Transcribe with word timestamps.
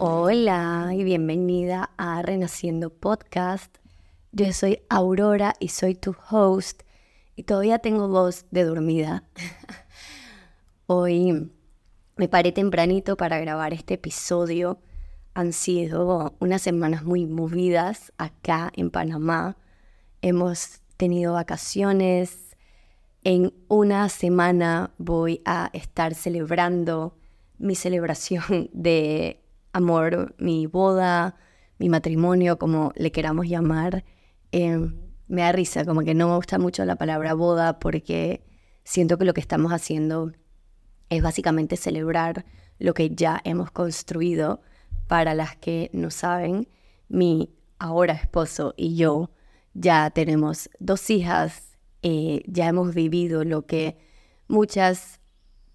Hola 0.00 0.90
y 0.92 1.04
bienvenida 1.04 1.90
a 1.96 2.22
Renaciendo 2.22 2.90
Podcast. 2.90 3.76
Yo 4.32 4.52
soy 4.52 4.80
Aurora 4.88 5.54
y 5.60 5.68
soy 5.68 5.94
tu 5.94 6.16
host 6.28 6.82
y 7.36 7.44
todavía 7.44 7.78
tengo 7.78 8.08
voz 8.08 8.46
de 8.50 8.64
dormida. 8.64 9.22
Hoy 10.86 11.52
me 12.16 12.28
paré 12.28 12.50
tempranito 12.50 13.16
para 13.16 13.38
grabar 13.38 13.72
este 13.72 13.94
episodio. 13.94 14.80
Han 15.34 15.52
sido 15.52 16.34
unas 16.40 16.62
semanas 16.62 17.04
muy 17.04 17.26
movidas 17.26 18.12
acá 18.18 18.72
en 18.74 18.90
Panamá. 18.90 19.56
Hemos 20.20 20.80
tenido 20.96 21.34
vacaciones. 21.34 22.45
En 23.28 23.52
una 23.66 24.08
semana 24.08 24.94
voy 24.98 25.42
a 25.44 25.68
estar 25.72 26.14
celebrando 26.14 27.18
mi 27.58 27.74
celebración 27.74 28.70
de 28.72 29.42
amor, 29.72 30.36
mi 30.38 30.68
boda, 30.68 31.34
mi 31.76 31.88
matrimonio, 31.88 32.56
como 32.56 32.92
le 32.94 33.10
queramos 33.10 33.48
llamar. 33.48 34.04
Em, 34.52 34.94
me 35.26 35.40
da 35.40 35.50
risa, 35.50 35.84
como 35.84 36.02
que 36.02 36.14
no 36.14 36.28
me 36.28 36.36
gusta 36.36 36.60
mucho 36.60 36.84
la 36.84 36.94
palabra 36.94 37.34
boda 37.34 37.80
porque 37.80 38.44
siento 38.84 39.18
que 39.18 39.24
lo 39.24 39.34
que 39.34 39.40
estamos 39.40 39.72
haciendo 39.72 40.30
es 41.08 41.20
básicamente 41.20 41.76
celebrar 41.76 42.44
lo 42.78 42.94
que 42.94 43.10
ya 43.10 43.40
hemos 43.42 43.72
construido. 43.72 44.60
Para 45.08 45.34
las 45.34 45.56
que 45.56 45.90
no 45.92 46.12
saben, 46.12 46.68
mi 47.08 47.56
ahora 47.80 48.12
esposo 48.12 48.72
y 48.76 48.94
yo 48.94 49.32
ya 49.74 50.10
tenemos 50.10 50.70
dos 50.78 51.10
hijas, 51.10 51.65
eh, 52.08 52.44
ya 52.46 52.68
hemos 52.68 52.94
vivido 52.94 53.42
lo 53.42 53.66
que 53.66 53.96
muchas 54.46 55.18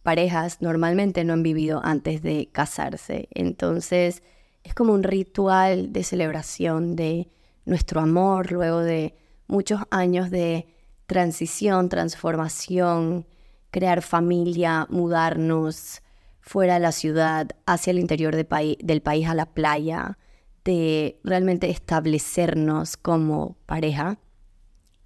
parejas 0.02 0.62
normalmente 0.62 1.26
no 1.26 1.34
han 1.34 1.44
vivido 1.44 1.82
antes 1.84 2.22
de 2.22 2.48
casarse. 2.54 3.28
Entonces 3.32 4.24
es 4.64 4.74
como 4.74 4.94
un 4.94 5.04
ritual 5.04 5.92
de 5.92 6.06
celebración 6.06 6.96
de 6.96 7.30
nuestro 7.66 8.00
amor 8.00 8.54
luego 8.54 8.80
de 8.80 9.14
muchos 9.48 9.82
años 9.92 10.32
de 10.32 10.68
transición, 11.06 11.90
transformación, 11.90 13.28
crear 13.70 14.02
familia, 14.02 14.88
mudarnos 14.90 16.02
fuera 16.40 16.76
de 16.76 16.80
la 16.80 16.94
ciudad, 16.94 17.50
hacia 17.66 17.92
el 17.92 18.00
interior 18.00 18.38
del 18.38 19.02
país, 19.02 19.28
a 19.28 19.36
la 19.36 19.48
playa, 19.48 20.18
de 20.64 21.20
realmente 21.26 21.70
establecernos 21.70 22.96
como 22.96 23.58
pareja, 23.66 24.18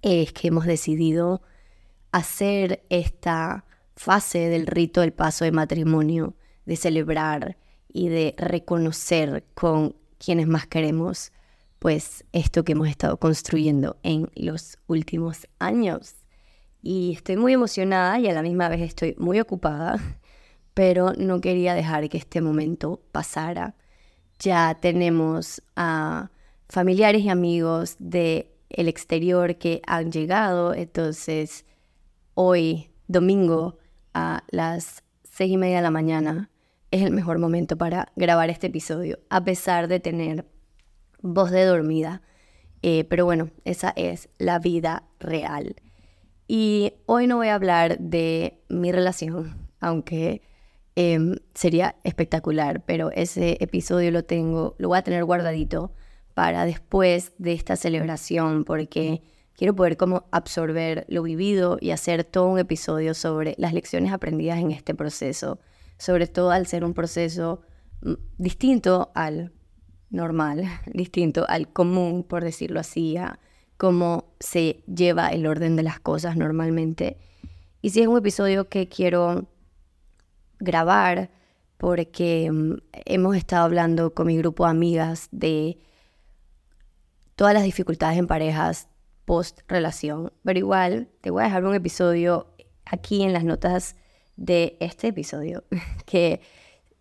es 0.06 0.32
que 0.32 0.48
hemos 0.48 0.66
decidido 0.66 1.42
hacer 2.12 2.84
esta 2.90 3.64
fase 3.96 4.48
del 4.48 4.68
rito 4.68 5.00
del 5.00 5.12
paso 5.12 5.44
de 5.44 5.50
matrimonio, 5.50 6.34
de 6.64 6.76
celebrar 6.76 7.56
y 7.92 8.08
de 8.08 8.36
reconocer 8.38 9.44
con 9.54 9.96
quienes 10.24 10.46
más 10.46 10.68
queremos, 10.68 11.32
pues 11.80 12.24
esto 12.32 12.64
que 12.64 12.72
hemos 12.72 12.88
estado 12.88 13.16
construyendo 13.16 13.96
en 14.04 14.30
los 14.36 14.78
últimos 14.86 15.48
años. 15.58 16.14
Y 16.82 17.14
estoy 17.14 17.36
muy 17.36 17.54
emocionada 17.54 18.20
y 18.20 18.28
a 18.28 18.32
la 18.32 18.42
misma 18.42 18.68
vez 18.68 18.82
estoy 18.82 19.16
muy 19.18 19.40
ocupada, 19.40 19.98
pero 20.74 21.14
no 21.14 21.40
quería 21.40 21.74
dejar 21.74 22.08
que 22.08 22.18
este 22.18 22.40
momento 22.40 23.02
pasara. 23.10 23.74
Ya 24.38 24.76
tenemos 24.80 25.62
a 25.74 26.30
familiares 26.68 27.22
y 27.22 27.28
amigos 27.28 27.96
del 27.98 28.46
el 28.70 28.88
exterior 28.88 29.56
que 29.56 29.82
han 29.86 30.10
llegado, 30.12 30.74
entonces 30.74 31.64
hoy, 32.34 32.90
domingo, 33.08 33.78
a 34.14 34.44
las 34.50 35.04
seis 35.24 35.52
y 35.52 35.56
media 35.56 35.76
de 35.76 35.82
la 35.82 35.90
mañana, 35.90 36.50
es 36.90 37.02
el 37.02 37.12
mejor 37.12 37.38
momento 37.38 37.76
para 37.76 38.12
grabar 38.16 38.50
este 38.50 38.68
episodio, 38.68 39.18
a 39.28 39.44
pesar 39.44 39.88
de 39.88 40.00
tener 40.00 40.46
voz 41.20 41.50
de 41.50 41.64
dormida. 41.64 42.22
Eh, 42.82 43.04
pero 43.04 43.24
bueno, 43.24 43.50
esa 43.64 43.92
es 43.96 44.28
la 44.38 44.58
vida 44.58 45.04
real. 45.18 45.76
Y 46.48 46.94
hoy 47.06 47.26
no 47.26 47.36
voy 47.36 47.48
a 47.48 47.56
hablar 47.56 47.98
de 47.98 48.62
mi 48.68 48.92
relación, 48.92 49.68
aunque 49.80 50.42
em, 50.94 51.36
sería 51.54 51.96
espectacular, 52.04 52.84
pero 52.84 53.10
ese 53.10 53.56
episodio 53.60 54.10
lo 54.10 54.24
tengo, 54.24 54.76
lo 54.78 54.88
voy 54.88 54.98
a 54.98 55.02
tener 55.02 55.24
guardadito 55.24 55.92
para 56.36 56.66
después 56.66 57.32
de 57.38 57.54
esta 57.54 57.76
celebración, 57.76 58.64
porque 58.64 59.22
quiero 59.54 59.74
poder 59.74 59.96
como 59.96 60.26
absorber 60.32 61.06
lo 61.08 61.22
vivido 61.22 61.78
y 61.80 61.92
hacer 61.92 62.24
todo 62.24 62.48
un 62.48 62.58
episodio 62.58 63.14
sobre 63.14 63.54
las 63.56 63.72
lecciones 63.72 64.12
aprendidas 64.12 64.58
en 64.58 64.70
este 64.70 64.94
proceso, 64.94 65.60
sobre 65.96 66.26
todo 66.26 66.50
al 66.50 66.66
ser 66.66 66.84
un 66.84 66.92
proceso 66.92 67.62
mm, 68.02 68.12
distinto 68.36 69.12
al 69.14 69.54
normal, 70.10 70.64
distinto 70.92 71.46
al 71.48 71.72
común, 71.72 72.22
por 72.22 72.44
decirlo 72.44 72.80
así, 72.80 73.16
a 73.16 73.38
cómo 73.78 74.34
se 74.38 74.84
lleva 74.94 75.28
el 75.28 75.46
orden 75.46 75.74
de 75.74 75.84
las 75.84 76.00
cosas 76.00 76.36
normalmente. 76.36 77.16
Y 77.80 77.88
si 77.88 78.02
es 78.02 78.08
un 78.08 78.18
episodio 78.18 78.68
que 78.68 78.90
quiero 78.90 79.48
grabar 80.58 81.30
porque 81.78 82.50
mm, 82.52 82.74
hemos 83.06 83.36
estado 83.36 83.64
hablando 83.64 84.12
con 84.12 84.26
mi 84.26 84.36
grupo 84.36 84.64
de 84.64 84.70
amigas 84.70 85.28
de 85.32 85.78
todas 87.36 87.54
las 87.54 87.62
dificultades 87.62 88.18
en 88.18 88.26
parejas 88.26 88.88
post 89.24 89.60
relación. 89.68 90.32
Pero 90.42 90.58
igual 90.58 91.08
te 91.20 91.30
voy 91.30 91.42
a 91.42 91.46
dejar 91.46 91.64
un 91.64 91.74
episodio 91.74 92.48
aquí 92.84 93.22
en 93.22 93.32
las 93.32 93.44
notas 93.44 93.96
de 94.36 94.76
este 94.80 95.08
episodio 95.08 95.64
que 96.06 96.40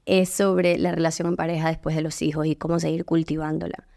es 0.06 0.29
sobre 0.29 0.78
la 0.78 0.91
relación 0.91 1.29
en 1.29 1.35
pareja 1.35 1.69
después 1.69 1.96
de 1.96 2.01
los 2.01 2.22
hijos 2.22 2.46
y 2.46 2.56
cómo 2.56 2.79
seguir 2.79 3.06
cultivándola. 3.06 3.88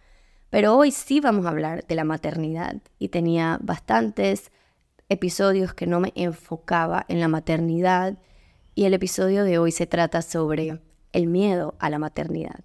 Pero 0.51 0.77
hoy 0.77 0.91
sí 0.91 1.21
vamos 1.21 1.45
a 1.45 1.51
hablar 1.51 1.87
de 1.87 1.95
la 1.95 2.05
maternidad 2.05 2.77
y 2.99 3.09
tenía 3.09 3.59
bastantes 3.61 4.51
episodios 5.11 5.75
que 5.75 5.87
no 5.87 6.01
me 6.01 6.13
enfocaba 6.15 7.05
en 7.09 7.21
la 7.21 7.29
maternidad 7.29 8.19
y 8.75 8.85
el 8.85 8.95
episodio 8.95 9.45
de 9.45 9.59
hoy 9.59 9.73
se 9.73 9.87
trata 9.87 10.23
sobre 10.23 10.81
el 11.13 11.27
miedo 11.27 11.75
a 11.79 11.91
la 11.91 11.99
maternidad. 11.99 12.65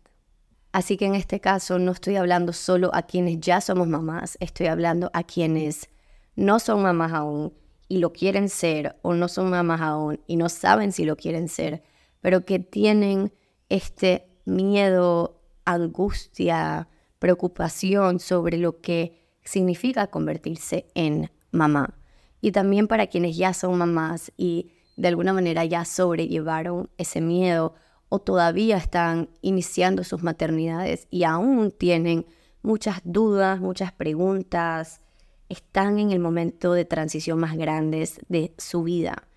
Así 0.73 0.97
que 0.97 1.05
en 1.05 1.13
este 1.13 1.39
caso 1.39 1.77
no 1.77 1.91
estoy 1.91 2.15
hablando 2.15 2.51
solo 2.51 2.89
a 2.93 3.03
quienes 3.03 3.39
ya 3.39 3.61
somos 3.61 3.87
mamás, 3.87 4.37
estoy 4.39 4.65
hablando 4.65 5.11
a 5.13 5.23
quienes 5.23 5.87
no 6.35 6.57
son 6.59 6.81
mamás 6.81 7.13
aún 7.13 7.53
y 7.87 7.99
lo 7.99 8.11
quieren 8.11 8.49
ser 8.49 8.95
o 9.03 9.13
no 9.13 9.27
son 9.27 9.51
mamás 9.51 9.81
aún 9.81 10.19
y 10.25 10.35
no 10.35 10.49
saben 10.49 10.91
si 10.91 11.05
lo 11.05 11.15
quieren 11.15 11.47
ser, 11.47 11.83
pero 12.21 12.43
que 12.43 12.57
tienen 12.57 13.31
este 13.69 14.25
miedo, 14.45 15.39
angustia, 15.63 16.89
preocupación 17.19 18.19
sobre 18.19 18.57
lo 18.57 18.81
que 18.81 19.29
significa 19.43 20.07
convertirse 20.07 20.87
en 20.95 21.29
mamá. 21.51 21.93
Y 22.41 22.51
también 22.51 22.87
para 22.87 23.05
quienes 23.05 23.37
ya 23.37 23.53
son 23.53 23.77
mamás 23.77 24.31
y 24.37 24.71
de 24.95 25.09
alguna 25.09 25.33
manera 25.33 25.65
ya 25.65 25.85
sobrellevaron 25.85 26.89
ese 26.97 27.21
miedo 27.21 27.75
o 28.13 28.19
todavía 28.19 28.77
están 28.77 29.27
iniciando 29.41 30.03
sus 30.03 30.21
maternidades 30.21 31.07
y 31.09 31.23
aún 31.23 31.71
tienen 31.71 32.27
muchas 32.61 33.01
dudas, 33.03 33.59
muchas 33.59 33.91
preguntas, 33.91 35.01
están 35.49 35.97
en 35.97 36.11
el 36.11 36.19
momento 36.19 36.73
de 36.73 36.85
transición 36.85 37.39
más 37.39 37.57
grandes 37.57 38.19
de 38.29 38.53
su 38.59 38.83
vida. 38.83 39.27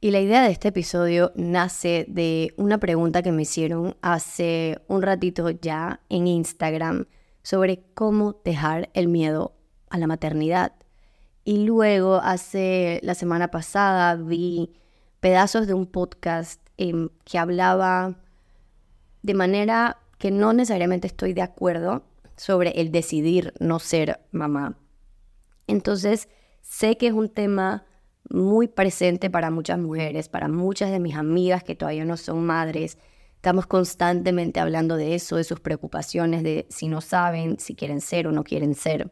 Y 0.00 0.12
la 0.12 0.20
idea 0.20 0.42
de 0.42 0.50
este 0.50 0.68
episodio 0.68 1.32
nace 1.36 2.06
de 2.08 2.54
una 2.56 2.78
pregunta 2.78 3.20
que 3.20 3.32
me 3.32 3.42
hicieron 3.42 3.96
hace 4.00 4.80
un 4.88 5.02
ratito 5.02 5.50
ya 5.50 6.00
en 6.08 6.26
Instagram 6.26 7.08
sobre 7.42 7.84
cómo 7.92 8.40
dejar 8.46 8.88
el 8.94 9.08
miedo 9.08 9.52
a 9.90 9.98
la 9.98 10.06
maternidad. 10.06 10.72
Y 11.44 11.66
luego 11.66 12.14
hace 12.14 12.98
la 13.02 13.14
semana 13.14 13.48
pasada 13.48 14.16
vi 14.16 14.72
pedazos 15.20 15.66
de 15.66 15.74
un 15.74 15.84
podcast 15.84 16.62
em, 16.78 17.10
que 17.26 17.38
hablaba 17.38 18.16
de 19.22 19.34
manera 19.34 19.98
que 20.18 20.30
no 20.30 20.52
necesariamente 20.52 21.06
estoy 21.06 21.32
de 21.32 21.42
acuerdo 21.42 22.04
sobre 22.36 22.70
el 22.80 22.90
decidir 22.90 23.54
no 23.60 23.78
ser 23.78 24.20
mamá. 24.30 24.76
Entonces, 25.66 26.28
sé 26.60 26.96
que 26.96 27.08
es 27.08 27.12
un 27.12 27.28
tema 27.28 27.84
muy 28.30 28.68
presente 28.68 29.30
para 29.30 29.50
muchas 29.50 29.78
mujeres, 29.78 30.28
para 30.28 30.48
muchas 30.48 30.90
de 30.90 31.00
mis 31.00 31.16
amigas 31.16 31.64
que 31.64 31.74
todavía 31.74 32.04
no 32.04 32.16
son 32.16 32.44
madres. 32.44 32.98
Estamos 33.36 33.66
constantemente 33.66 34.60
hablando 34.60 34.96
de 34.96 35.14
eso, 35.14 35.36
de 35.36 35.44
sus 35.44 35.60
preocupaciones, 35.60 36.42
de 36.42 36.66
si 36.70 36.88
no 36.88 37.00
saben, 37.00 37.58
si 37.58 37.74
quieren 37.74 38.00
ser 38.00 38.26
o 38.26 38.32
no 38.32 38.44
quieren 38.44 38.74
ser. 38.74 39.10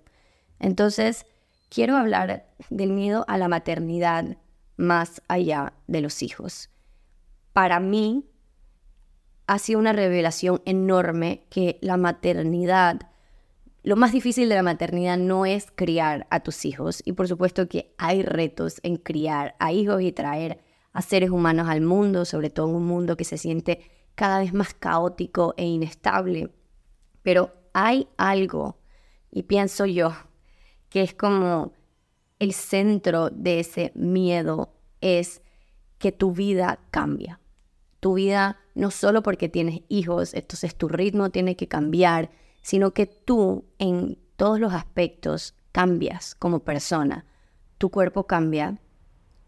Entonces, 0.58 1.26
quiero 1.68 1.96
hablar 1.96 2.46
del 2.68 2.92
miedo 2.92 3.24
a 3.28 3.38
la 3.38 3.48
maternidad 3.48 4.36
más 4.76 5.22
allá 5.28 5.72
de 5.86 6.00
los 6.00 6.22
hijos. 6.22 6.70
Para 7.52 7.80
mí, 7.80 8.24
ha 9.50 9.58
sido 9.58 9.80
una 9.80 9.92
revelación 9.92 10.62
enorme 10.64 11.44
que 11.50 11.80
la 11.80 11.96
maternidad, 11.96 13.00
lo 13.82 13.96
más 13.96 14.12
difícil 14.12 14.48
de 14.48 14.54
la 14.54 14.62
maternidad 14.62 15.18
no 15.18 15.44
es 15.44 15.72
criar 15.74 16.28
a 16.30 16.38
tus 16.38 16.64
hijos. 16.64 17.02
Y 17.04 17.14
por 17.14 17.26
supuesto 17.26 17.68
que 17.68 17.92
hay 17.98 18.22
retos 18.22 18.78
en 18.84 18.94
criar 18.94 19.56
a 19.58 19.72
hijos 19.72 20.02
y 20.02 20.12
traer 20.12 20.60
a 20.92 21.02
seres 21.02 21.30
humanos 21.30 21.68
al 21.68 21.80
mundo, 21.80 22.24
sobre 22.24 22.48
todo 22.48 22.68
en 22.68 22.76
un 22.76 22.86
mundo 22.86 23.16
que 23.16 23.24
se 23.24 23.38
siente 23.38 23.90
cada 24.14 24.38
vez 24.38 24.54
más 24.54 24.72
caótico 24.72 25.52
e 25.56 25.66
inestable. 25.66 26.52
Pero 27.24 27.52
hay 27.72 28.06
algo, 28.18 28.78
y 29.32 29.42
pienso 29.42 29.84
yo, 29.84 30.12
que 30.90 31.02
es 31.02 31.12
como 31.12 31.72
el 32.38 32.52
centro 32.52 33.30
de 33.30 33.58
ese 33.58 33.90
miedo, 33.96 34.76
es 35.00 35.42
que 35.98 36.12
tu 36.12 36.30
vida 36.30 36.78
cambia. 36.92 37.40
Tu 37.98 38.14
vida 38.14 38.60
no 38.80 38.90
solo 38.90 39.22
porque 39.22 39.50
tienes 39.50 39.82
hijos, 39.88 40.32
entonces 40.32 40.74
tu 40.74 40.88
ritmo 40.88 41.30
tiene 41.30 41.54
que 41.54 41.68
cambiar, 41.68 42.30
sino 42.62 42.92
que 42.92 43.06
tú 43.06 43.66
en 43.78 44.18
todos 44.36 44.58
los 44.58 44.72
aspectos 44.72 45.54
cambias 45.70 46.34
como 46.34 46.60
persona. 46.60 47.26
Tu 47.76 47.90
cuerpo 47.90 48.26
cambia, 48.26 48.80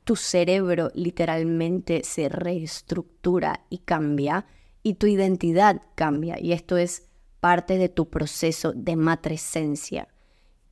tu 0.05 0.17
cerebro 0.17 0.91
literalmente 0.95 2.03
se 2.05 2.29
reestructura 2.29 3.65
y 3.71 3.79
cambia 3.79 4.45
y 4.83 4.95
tu 4.95 5.07
identidad 5.07 5.81
cambia. 5.95 6.39
Y 6.39 6.53
esto 6.53 6.77
es 6.77 7.09
parte 7.41 7.79
de 7.79 7.89
tu 7.89 8.11
proceso 8.11 8.73
de 8.75 8.97
matresencia. 8.97 10.09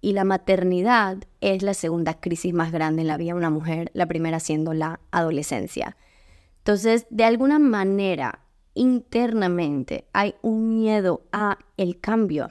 Y 0.03 0.13
la 0.13 0.25
maternidad 0.25 1.17
es 1.41 1.63
la 1.63 1.73
segunda 1.75 2.21
crisis 2.21 2.53
más 2.53 2.73
grande 2.73 3.03
en 3.03 3.09
la 3.09 3.17
vida 3.17 3.33
de 3.33 3.39
una 3.39 3.51
mujer, 3.51 3.91
la 3.95 4.07
primera 4.07 4.39
siendo 4.39 4.75
la 4.75 5.01
adolescencia. 5.11 5.97
Entonces, 6.59 7.07
de 7.09 7.25
alguna 7.25 7.59
manera, 7.59 8.45
internamente 8.75 10.09
hay 10.13 10.35
un 10.43 10.69
miedo 10.69 11.23
a 11.33 11.59
el 11.77 12.01
cambio. 12.01 12.51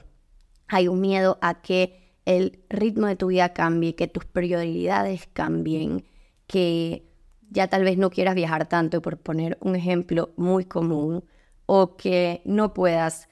Hay 0.68 0.88
un 0.88 1.00
miedo 1.00 1.38
a 1.40 1.62
que 1.62 2.00
el 2.24 2.62
ritmo 2.68 3.06
de 3.06 3.16
tu 3.16 3.28
vida 3.28 3.52
cambie, 3.52 3.94
que 3.94 4.06
tus 4.06 4.24
prioridades 4.24 5.28
cambien, 5.32 6.04
que 6.46 7.10
ya 7.50 7.68
tal 7.68 7.84
vez 7.84 7.98
no 7.98 8.10
quieras 8.10 8.34
viajar 8.34 8.68
tanto, 8.68 9.02
por 9.02 9.18
poner 9.18 9.58
un 9.60 9.74
ejemplo 9.74 10.30
muy 10.36 10.64
común, 10.64 11.24
o 11.66 11.96
que 11.96 12.42
no 12.44 12.74
puedas 12.74 13.28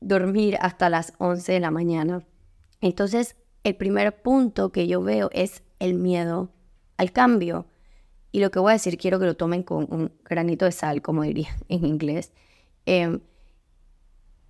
dormir 0.00 0.56
hasta 0.60 0.88
las 0.88 1.12
11 1.18 1.52
de 1.52 1.60
la 1.60 1.70
mañana. 1.70 2.26
Entonces, 2.80 3.36
el 3.64 3.76
primer 3.76 4.22
punto 4.22 4.72
que 4.72 4.86
yo 4.86 5.02
veo 5.02 5.28
es 5.32 5.62
el 5.78 5.94
miedo 5.94 6.50
al 6.96 7.12
cambio. 7.12 7.66
Y 8.38 8.40
lo 8.40 8.52
que 8.52 8.60
voy 8.60 8.70
a 8.70 8.74
decir 8.74 8.96
quiero 8.98 9.18
que 9.18 9.26
lo 9.26 9.36
tomen 9.36 9.64
con 9.64 9.88
un 9.90 10.12
granito 10.24 10.64
de 10.64 10.70
sal, 10.70 11.02
como 11.02 11.24
diría 11.24 11.48
en 11.68 11.84
inglés. 11.84 12.30
Em, 12.86 13.18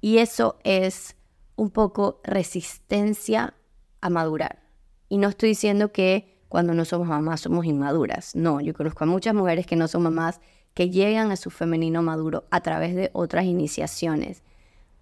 y 0.03 0.19
eso 0.19 0.59
es 0.63 1.17
un 1.57 1.71
poco 1.71 2.21
resistencia 2.23 3.55
a 4.03 4.11
madurar. 4.11 4.63
Y 5.09 5.17
no 5.17 5.31
estoy 5.31 5.49
diciendo 5.49 5.91
que 5.91 6.39
cuando 6.51 6.75
no 6.75 6.85
somos 6.85 7.09
mamás 7.09 7.41
somos 7.41 7.65
inmaduras. 7.65 8.37
No, 8.37 8.61
yo 8.61 8.75
conozco 8.75 9.05
a 9.05 9.07
muchas 9.07 9.33
mujeres 9.33 9.65
que 9.65 9.75
no 9.75 9.89
son 9.89 10.03
mamás 10.03 10.39
que 10.75 10.91
llegan 10.91 11.33
a 11.33 11.37
su 11.37 11.49
femenino 11.49 12.03
maduro 12.03 12.45
a 12.51 12.61
través 12.61 12.95
de 12.95 13.09
otras 13.15 13.47
iniciaciones. 13.47 14.43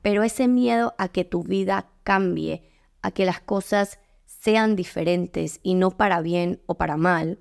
Pero 0.01 0.23
ese 0.23 0.47
miedo 0.47 0.95
a 0.97 1.09
que 1.09 1.25
tu 1.25 1.43
vida 1.43 1.89
cambie, 2.05 2.63
a 3.03 3.11
que 3.11 3.25
las 3.25 3.41
cosas 3.41 3.99
sean 4.27 4.77
diferentes 4.77 5.59
y 5.65 5.75
no 5.75 5.91
para 5.91 6.21
bien 6.21 6.63
o 6.67 6.77
para 6.77 6.97
mal, 6.97 7.41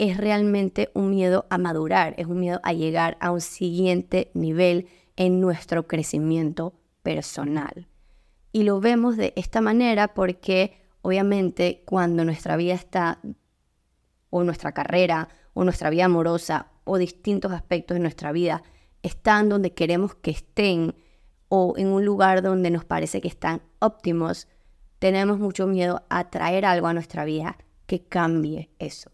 es 0.00 0.16
realmente 0.16 0.90
un 0.94 1.10
miedo 1.10 1.44
a 1.50 1.58
madurar, 1.58 2.14
es 2.16 2.26
un 2.26 2.40
miedo 2.40 2.58
a 2.62 2.72
llegar 2.72 3.18
a 3.20 3.32
un 3.32 3.42
siguiente 3.42 4.30
nivel 4.32 4.88
en 5.16 5.42
nuestro 5.42 5.86
crecimiento 5.86 6.72
personal. 7.02 7.86
Y 8.50 8.62
lo 8.62 8.80
vemos 8.80 9.18
de 9.18 9.34
esta 9.36 9.60
manera 9.60 10.14
porque 10.14 10.72
obviamente 11.02 11.82
cuando 11.84 12.24
nuestra 12.24 12.56
vida 12.56 12.72
está, 12.72 13.20
o 14.30 14.42
nuestra 14.42 14.72
carrera, 14.72 15.28
o 15.52 15.64
nuestra 15.64 15.90
vida 15.90 16.06
amorosa, 16.06 16.70
o 16.84 16.96
distintos 16.96 17.52
aspectos 17.52 17.94
de 17.94 18.00
nuestra 18.00 18.32
vida 18.32 18.62
están 19.02 19.50
donde 19.50 19.74
queremos 19.74 20.14
que 20.14 20.30
estén, 20.30 20.94
o 21.50 21.74
en 21.76 21.88
un 21.88 22.06
lugar 22.06 22.40
donde 22.40 22.70
nos 22.70 22.86
parece 22.86 23.20
que 23.20 23.28
están 23.28 23.60
óptimos, 23.80 24.48
tenemos 24.98 25.38
mucho 25.38 25.66
miedo 25.66 26.06
a 26.08 26.30
traer 26.30 26.64
algo 26.64 26.86
a 26.86 26.94
nuestra 26.94 27.26
vida 27.26 27.58
que 27.86 28.02
cambie 28.02 28.70
eso. 28.78 29.10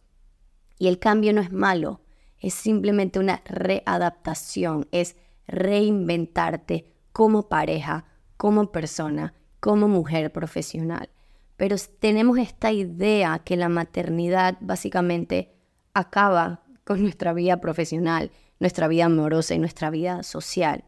Y 0.79 0.89
el 0.89 0.99
cambio 0.99 1.33
no 1.33 1.41
es 1.41 1.53
malo, 1.53 2.01
es 2.41 2.55
simplemente 2.55 3.19
una 3.19 3.43
readaptación, 3.45 4.87
es 4.93 5.17
reinventarte 5.47 6.87
como 7.13 7.49
pareja, 7.49 8.05
como 8.37 8.71
persona, 8.73 9.35
como 9.61 9.89
mujer 9.89 10.33
profesional. 10.33 11.09
Pero 11.57 11.77
tenemos 11.99 12.39
esta 12.39 12.73
idea 12.73 13.41
que 13.45 13.57
la 13.57 13.69
maternidad 13.69 14.59
básicamente 14.61 15.55
acaba 15.95 16.63
con 16.85 17.03
nuestra 17.03 17.33
vida 17.33 17.61
profesional, 17.61 18.31
nuestra 18.61 18.89
vida 18.89 19.07
amorosa 19.07 19.55
y 19.55 19.59
nuestra 19.59 19.91
vida 19.91 20.23
social. 20.23 20.85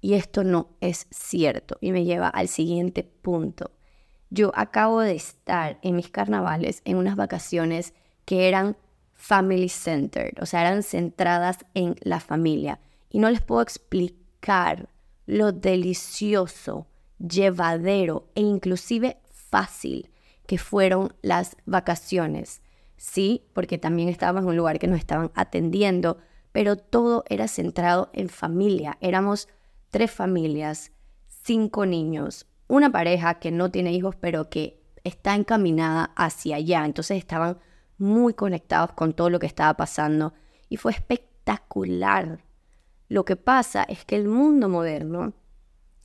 Y 0.00 0.14
esto 0.14 0.44
no 0.44 0.76
es 0.80 1.08
cierto 1.10 1.78
y 1.80 1.90
me 1.90 2.04
lleva 2.04 2.28
al 2.28 2.48
siguiente 2.48 3.02
punto. 3.02 3.72
Yo 4.30 4.52
acabo 4.54 5.00
de 5.00 5.14
estar 5.14 5.78
en 5.82 5.96
mis 5.96 6.10
carnavales 6.10 6.82
en 6.84 6.96
unas 6.96 7.16
vacaciones 7.16 7.92
que 8.24 8.48
eran 8.48 8.76
family 9.16 9.68
centered, 9.68 10.34
o 10.40 10.46
sea, 10.46 10.60
eran 10.60 10.82
centradas 10.82 11.58
en 11.74 11.96
la 12.02 12.20
familia. 12.20 12.78
Y 13.10 13.18
no 13.18 13.30
les 13.30 13.40
puedo 13.40 13.62
explicar 13.62 14.88
lo 15.24 15.52
delicioso, 15.52 16.86
llevadero 17.18 18.28
e 18.34 18.42
inclusive 18.42 19.16
fácil 19.30 20.10
que 20.46 20.58
fueron 20.58 21.14
las 21.22 21.56
vacaciones. 21.64 22.62
Sí, 22.96 23.46
porque 23.52 23.78
también 23.78 24.08
estábamos 24.08 24.42
en 24.42 24.50
un 24.50 24.56
lugar 24.56 24.78
que 24.78 24.86
nos 24.86 24.98
estaban 24.98 25.32
atendiendo, 25.34 26.18
pero 26.52 26.76
todo 26.76 27.24
era 27.28 27.48
centrado 27.48 28.10
en 28.12 28.28
familia. 28.28 28.96
Éramos 29.00 29.48
tres 29.90 30.10
familias, 30.10 30.92
cinco 31.26 31.86
niños, 31.86 32.46
una 32.68 32.90
pareja 32.90 33.34
que 33.38 33.50
no 33.50 33.70
tiene 33.70 33.92
hijos, 33.92 34.14
pero 34.16 34.50
que 34.50 34.82
está 35.04 35.34
encaminada 35.34 36.12
hacia 36.16 36.56
allá. 36.56 36.84
Entonces 36.84 37.18
estaban 37.18 37.58
muy 37.98 38.34
conectados 38.34 38.92
con 38.92 39.12
todo 39.12 39.30
lo 39.30 39.38
que 39.38 39.46
estaba 39.46 39.74
pasando 39.74 40.34
y 40.68 40.76
fue 40.76 40.92
espectacular. 40.92 42.44
Lo 43.08 43.24
que 43.24 43.36
pasa 43.36 43.84
es 43.84 44.04
que 44.04 44.16
el 44.16 44.28
mundo 44.28 44.68
moderno 44.68 45.32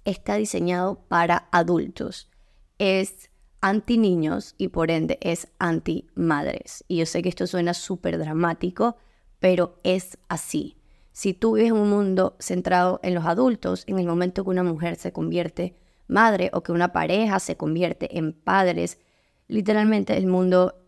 está 0.05 0.35
diseñado 0.35 1.03
para 1.07 1.47
adultos. 1.51 2.29
Es 2.77 3.29
anti 3.61 3.97
niños 3.97 4.55
y 4.57 4.69
por 4.69 4.91
ende 4.91 5.17
es 5.21 5.47
anti 5.59 6.07
madres. 6.15 6.83
Y 6.87 6.97
yo 6.97 7.05
sé 7.05 7.21
que 7.21 7.29
esto 7.29 7.47
suena 7.47 7.73
súper 7.73 8.17
dramático, 8.17 8.97
pero 9.39 9.75
es 9.83 10.17
así. 10.27 10.77
Si 11.11 11.33
tú 11.33 11.53
vives 11.53 11.71
un 11.71 11.89
mundo 11.89 12.35
centrado 12.39 12.99
en 13.03 13.13
los 13.13 13.25
adultos, 13.25 13.83
en 13.87 13.99
el 13.99 14.07
momento 14.07 14.43
que 14.43 14.49
una 14.49 14.63
mujer 14.63 14.95
se 14.95 15.11
convierte 15.11 15.75
madre 16.07 16.49
o 16.53 16.61
que 16.61 16.71
una 16.71 16.93
pareja 16.93 17.39
se 17.39 17.57
convierte 17.57 18.17
en 18.17 18.33
padres, 18.33 18.99
literalmente 19.47 20.17
el 20.17 20.27
mundo 20.27 20.80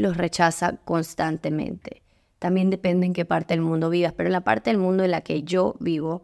los 0.00 0.16
rechaza 0.16 0.78
constantemente. 0.84 2.02
También 2.38 2.70
depende 2.70 3.06
en 3.06 3.12
qué 3.12 3.24
parte 3.24 3.54
del 3.54 3.60
mundo 3.60 3.90
vivas, 3.90 4.12
pero 4.14 4.28
en 4.28 4.32
la 4.32 4.44
parte 4.44 4.70
del 4.70 4.78
mundo 4.78 5.04
en 5.04 5.10
la 5.10 5.20
que 5.20 5.42
yo 5.42 5.76
vivo, 5.78 6.22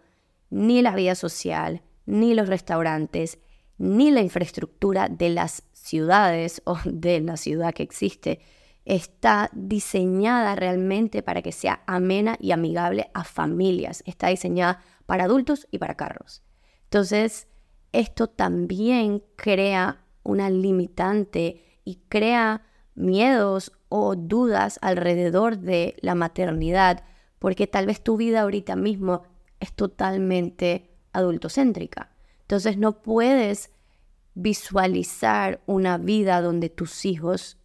ni 0.50 0.82
la 0.82 0.94
vida 0.94 1.14
social, 1.14 1.82
ni 2.06 2.34
los 2.34 2.48
restaurantes, 2.48 3.38
ni 3.78 4.10
la 4.10 4.22
infraestructura 4.22 5.08
de 5.08 5.30
las 5.30 5.62
ciudades 5.72 6.62
o 6.66 6.78
de 6.84 7.20
la 7.20 7.36
ciudad 7.36 7.74
que 7.74 7.82
existe 7.82 8.40
está 8.86 9.50
diseñada 9.52 10.54
realmente 10.54 11.20
para 11.22 11.42
que 11.42 11.50
sea 11.52 11.82
amena 11.86 12.36
y 12.40 12.52
amigable 12.52 13.10
a 13.14 13.24
familias. 13.24 14.02
Está 14.06 14.28
diseñada 14.28 14.80
para 15.06 15.24
adultos 15.24 15.66
y 15.72 15.78
para 15.78 15.96
carros. 15.96 16.42
Entonces, 16.84 17.48
esto 17.92 18.28
también 18.28 19.24
crea 19.34 20.04
una 20.22 20.50
limitante 20.50 21.80
y 21.84 21.96
crea 22.08 22.62
miedos 22.96 23.72
o 23.88 24.16
dudas 24.16 24.78
alrededor 24.82 25.58
de 25.58 25.96
la 26.00 26.14
maternidad, 26.14 27.04
porque 27.38 27.66
tal 27.66 27.86
vez 27.86 28.02
tu 28.02 28.16
vida 28.16 28.40
ahorita 28.40 28.74
mismo 28.74 29.22
es 29.60 29.72
totalmente 29.72 30.90
adultocéntrica. 31.12 32.10
Entonces 32.40 32.78
no 32.78 33.02
puedes 33.02 33.70
visualizar 34.34 35.60
una 35.66 35.98
vida 35.98 36.42
donde 36.42 36.68
tus 36.68 37.04
hijos, 37.04 37.58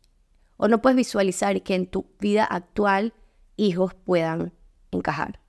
o 0.58 0.68
no 0.68 0.82
puedes 0.82 0.96
visualizar 0.96 1.62
que 1.64 1.76
en 1.76 1.88
tu 1.88 2.06
vida 2.20 2.46
actual 2.46 3.14
hijos 3.58 3.94
puedan 3.94 4.54
encajar. 4.92 5.40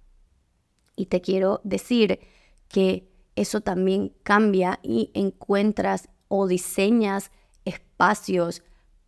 Y 0.96 1.06
te 1.06 1.20
quiero 1.20 1.60
decir 1.64 2.20
que 2.68 3.10
eso 3.36 3.60
también 3.60 4.14
cambia 4.22 4.78
y 4.82 5.10
encuentras 5.14 6.08
o 6.28 6.46
diseñas 6.46 7.30
espacios 7.64 8.62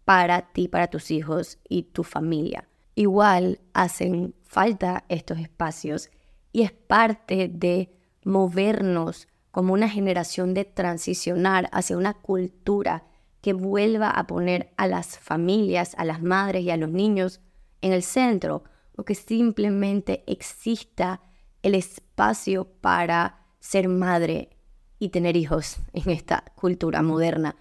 para 0.04 0.52
ti, 0.52 0.68
para 0.68 0.88
tus 0.88 1.11
hijos 1.11 1.58
y 1.68 1.84
tu 1.84 2.04
familia. 2.04 2.68
Igual 2.94 3.61
hacen 3.73 4.34
falta 4.42 5.04
estos 5.08 5.38
espacios 5.38 6.11
y 6.52 6.62
es 6.62 6.73
parte 6.73 7.49
de 7.52 7.90
movernos 8.25 9.28
como 9.50 9.73
una 9.73 9.88
generación 9.88 10.54
de 10.54 10.64
transicionar 10.64 11.68
hacia 11.73 11.96
una 11.96 12.14
cultura 12.14 13.04
que 13.40 13.52
vuelva 13.52 14.11
a 14.11 14.26
poner 14.26 14.73
a 14.76 14.87
las 14.87 15.18
familias, 15.18 15.94
a 15.99 16.04
las 16.04 16.23
madres 16.23 16.62
y 16.62 16.70
a 16.70 16.76
los 16.76 16.90
niños 16.90 17.40
en 17.82 17.92
el 17.92 18.02
centro, 18.02 18.64
o 18.96 19.04
que 19.04 19.14
simplemente 19.14 20.25
exista 20.26 21.20
el 21.62 21.75
espacio 21.75 22.64
para 22.80 23.44
ser 23.61 23.88
madre 23.88 24.50
y 24.99 25.11
tener 25.11 25.37
hijos 25.37 25.76
en 25.92 26.11
esta 26.11 26.44
cultura 26.54 27.02
moderna. 27.02 27.56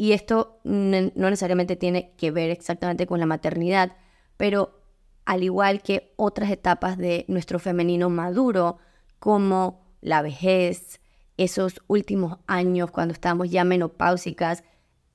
Y 0.00 0.12
esto 0.12 0.60
no 0.62 1.10
necesariamente 1.12 1.74
tiene 1.74 2.14
que 2.16 2.30
ver 2.30 2.50
exactamente 2.50 3.06
con 3.06 3.18
la 3.18 3.26
maternidad, 3.26 3.96
pero 4.36 4.80
al 5.24 5.42
igual 5.42 5.82
que 5.82 6.14
otras 6.16 6.50
etapas 6.50 6.96
de 6.96 7.24
nuestro 7.28 7.58
femenino 7.58 8.08
maduro, 8.08 8.78
como 9.18 9.92
la 10.00 10.22
vejez, 10.22 11.00
esos 11.36 11.82
últimos 11.88 12.38
años 12.46 12.92
cuando 12.92 13.12
estamos 13.12 13.50
ya 13.50 13.64
menopáusicas, 13.64 14.62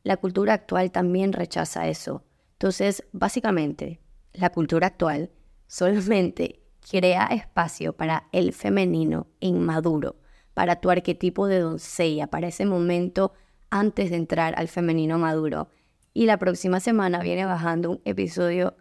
la 0.04 0.18
cultura 0.18 0.54
actual 0.54 0.92
también 0.92 1.32
rechaza 1.32 1.88
eso. 1.88 2.26
Entonces, 2.52 3.06
básicamente, 3.14 4.02
la 4.34 4.50
cultura 4.52 4.88
actual 4.88 5.32
solamente 5.66 6.62
crea 6.92 7.28
espacio 7.28 7.94
para 7.96 8.28
el 8.34 8.52
femenino 8.52 9.28
inmaduro, 9.40 10.18
para 10.54 10.82
tu 10.82 10.90
arquetipo 10.90 11.48
de 11.48 11.60
doncella, 11.60 12.28
para 12.28 12.50
ese 12.50 12.66
momento 12.66 13.32
antes 13.74 14.12
de 14.12 14.18
entrar 14.18 14.54
al 14.58 14.68
femenino 14.68 15.18
maduro. 15.18 15.68
Y 16.14 16.28
la 16.28 16.38
próxima 16.38 16.80
semana 16.80 17.22
viene 17.22 17.44
bajando 17.44 17.90
un 17.90 18.02
episodio 18.06 18.76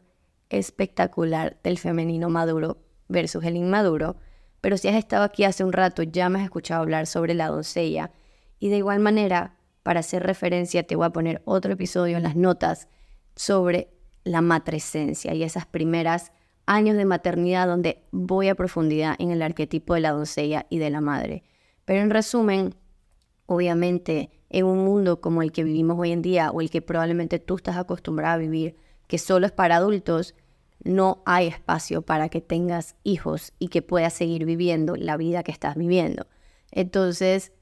espectacular 0.51 1.59
del 1.65 1.79
femenino 1.79 2.29
maduro 2.29 2.77
versus 3.09 3.43
el 3.45 3.57
inmaduro. 3.57 4.17
Pero 4.61 4.77
si 4.77 4.89
has 4.89 4.97
estado 4.97 5.25
aquí 5.25 5.45
hace 5.45 5.65
un 5.65 5.73
rato, 5.73 6.03
ya 6.03 6.29
me 6.29 6.41
has 6.41 6.45
escuchado 6.45 6.83
hablar 6.83 7.07
sobre 7.07 7.33
la 7.33 7.49
doncella. 7.49 8.13
Y 8.59 8.69
de 8.69 8.77
igual 8.77 9.01
manera, 9.01 9.57
para 9.83 10.01
hacer 10.01 10.25
referencia, 10.25 10.87
te 10.87 10.95
voy 10.95 11.07
a 11.07 11.11
poner 11.11 11.41
otro 11.47 11.73
episodio 11.73 12.19
en 12.19 12.23
las 12.23 12.37
notas 12.37 12.87
sobre 13.35 13.89
la 14.25 14.43
matresencia 14.43 15.33
y 15.33 15.43
esas 15.43 15.65
primeras 15.65 16.33
años 16.67 16.99
de 16.99 17.07
maternidad 17.07 17.67
donde 17.67 18.05
voy 18.11 18.49
a 18.49 18.55
profundidad 18.55 19.17
en 19.19 19.31
el 19.31 19.41
arquetipo 19.41 19.95
de 19.95 20.01
la 20.01 20.11
doncella 20.11 20.67
y 20.69 20.79
de 20.79 20.91
la 20.91 21.01
madre. 21.01 21.45
Pero 21.87 22.03
en 22.03 22.11
resumen, 22.11 22.75
obviamente 23.47 24.31
en 24.51 24.67
un 24.67 24.85
mundo 24.85 25.21
como 25.21 25.43
el 25.43 25.53
que 25.53 25.65
vivimos 25.65 25.99
hoy 25.99 26.13
en 26.13 26.23
día 26.23 26.51
o 26.51 26.61
el 26.61 26.71
que 26.71 26.83
probablemente 26.83 27.39
tú 27.39 27.57
estás 27.57 27.77
acostumbrado 27.77 28.35
a 28.35 28.39
vivir, 28.39 28.77
que 29.07 29.19
solo 29.19 29.47
es 29.47 29.53
para 29.53 29.77
adultos, 29.77 30.35
no 30.85 31.23
hay 31.25 31.47
espacio 31.47 32.03
para 32.03 32.29
que 32.29 32.41
tengas 32.41 32.97
hijos 33.05 33.53
y 33.59 33.69
que 33.69 33.83
puedas 33.83 34.13
seguir 34.13 34.45
viviendo 34.45 34.97
la 34.97 35.17
vida 35.17 35.43
que 35.43 35.53
estás 35.53 35.77
viviendo. 35.77 36.27
Entonces, 36.71 37.53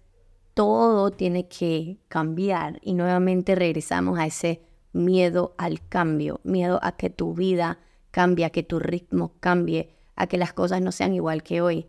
todo 0.54 1.10
tiene 1.10 1.48
que 1.48 1.98
cambiar 2.08 2.80
y 2.82 2.94
nuevamente 2.94 3.54
regresamos 3.54 4.18
a 4.18 4.26
ese 4.26 4.62
miedo 4.92 5.54
al 5.58 5.86
cambio, 5.86 6.40
miedo 6.42 6.80
a 6.82 6.96
que 6.96 7.10
tu 7.10 7.34
vida 7.34 7.78
cambie, 8.10 8.44
a 8.44 8.50
que 8.50 8.62
tu 8.62 8.78
ritmo 8.78 9.34
cambie, 9.40 9.90
a 10.16 10.26
que 10.26 10.38
las 10.38 10.52
cosas 10.52 10.80
no 10.80 10.92
sean 10.92 11.14
igual 11.14 11.42
que 11.42 11.60
hoy. 11.60 11.86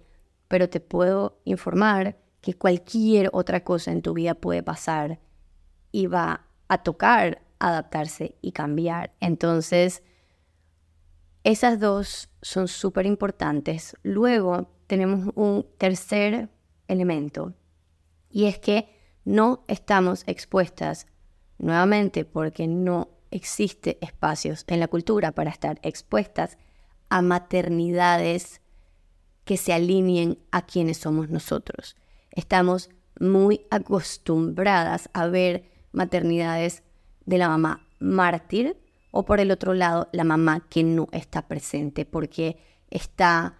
Pero 0.48 0.70
te 0.70 0.80
puedo 0.80 1.40
informar 1.46 2.18
que 2.42 2.56
cualquier 2.56 3.30
otra 3.34 3.64
cosa 3.64 3.92
en 3.92 4.02
tu 4.02 4.14
vida 4.14 4.34
puede 4.34 4.64
pasar 4.64 5.20
y 5.92 6.08
va 6.08 6.48
a 6.68 6.80
tocar 6.80 7.44
adaptarse 7.60 8.36
y 8.42 8.52
cambiar. 8.52 9.14
Entonces, 9.20 10.02
esas 11.44 11.80
dos 11.80 12.30
son 12.42 12.68
súper 12.68 13.06
importantes. 13.06 13.96
Luego 14.02 14.72
tenemos 14.88 15.32
un 15.36 15.68
tercer 15.78 16.50
elemento 16.88 17.54
y 18.30 18.46
es 18.46 18.60
que 18.60 18.90
no 19.24 19.64
estamos 19.68 20.24
expuestas 20.26 21.08
nuevamente 21.60 22.26
porque 22.26 22.68
no 22.68 23.10
existe 23.30 23.98
espacios 24.02 24.64
en 24.68 24.80
la 24.80 24.88
cultura 24.88 25.32
para 25.32 25.52
estar 25.52 25.80
expuestas 25.84 26.58
a 27.10 27.22
maternidades 27.22 28.62
que 29.46 29.58
se 29.58 29.74
alineen 29.74 30.40
a 30.52 30.66
quienes 30.66 30.98
somos 30.98 31.30
nosotros 31.30 31.96
estamos 32.32 32.90
muy 33.20 33.66
acostumbradas 33.70 35.10
a 35.14 35.28
ver 35.28 35.70
maternidades 35.92 36.84
de 37.26 37.38
la 37.38 37.50
mamá 37.50 37.88
mártir 38.00 38.78
o 39.12 39.26
por 39.26 39.40
el 39.40 39.52
otro 39.52 39.74
lado 39.74 40.10
la 40.12 40.24
mamá 40.24 40.66
que 40.70 40.84
no 40.84 41.08
está 41.12 41.48
presente 41.48 42.06
porque 42.06 42.58
está 42.90 43.58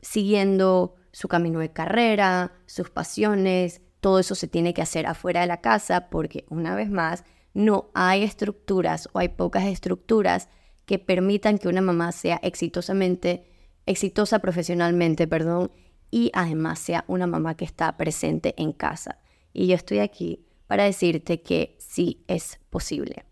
siguiendo 0.00 0.96
su 1.12 1.28
camino 1.28 1.60
de 1.60 1.72
carrera, 1.72 2.52
sus 2.66 2.90
pasiones, 2.90 3.82
todo 4.00 4.18
eso 4.18 4.34
se 4.34 4.48
tiene 4.48 4.74
que 4.74 4.82
hacer 4.82 5.06
afuera 5.06 5.42
de 5.42 5.46
la 5.46 5.60
casa 5.60 6.08
porque 6.10 6.44
una 6.48 6.74
vez 6.74 6.90
más 6.90 7.24
no 7.54 7.90
hay 7.94 8.24
estructuras 8.24 9.08
o 9.12 9.18
hay 9.18 9.28
pocas 9.28 9.64
estructuras 9.64 10.48
que 10.86 10.98
permitan 10.98 11.58
que 11.58 11.68
una 11.68 11.82
mamá 11.82 12.10
sea 12.12 12.40
exitosamente 12.42 13.44
exitosa 13.86 14.40
profesionalmente, 14.40 15.28
perdón, 15.28 15.70
y 16.12 16.30
además 16.34 16.78
sea 16.78 17.04
una 17.08 17.26
mamá 17.26 17.56
que 17.56 17.64
está 17.64 17.96
presente 17.96 18.54
en 18.58 18.72
casa. 18.72 19.18
Y 19.52 19.66
yo 19.66 19.74
estoy 19.74 19.98
aquí 19.98 20.44
para 20.68 20.84
decirte 20.84 21.42
que 21.42 21.74
sí 21.80 22.22
es 22.28 22.60
posible. 22.70 23.24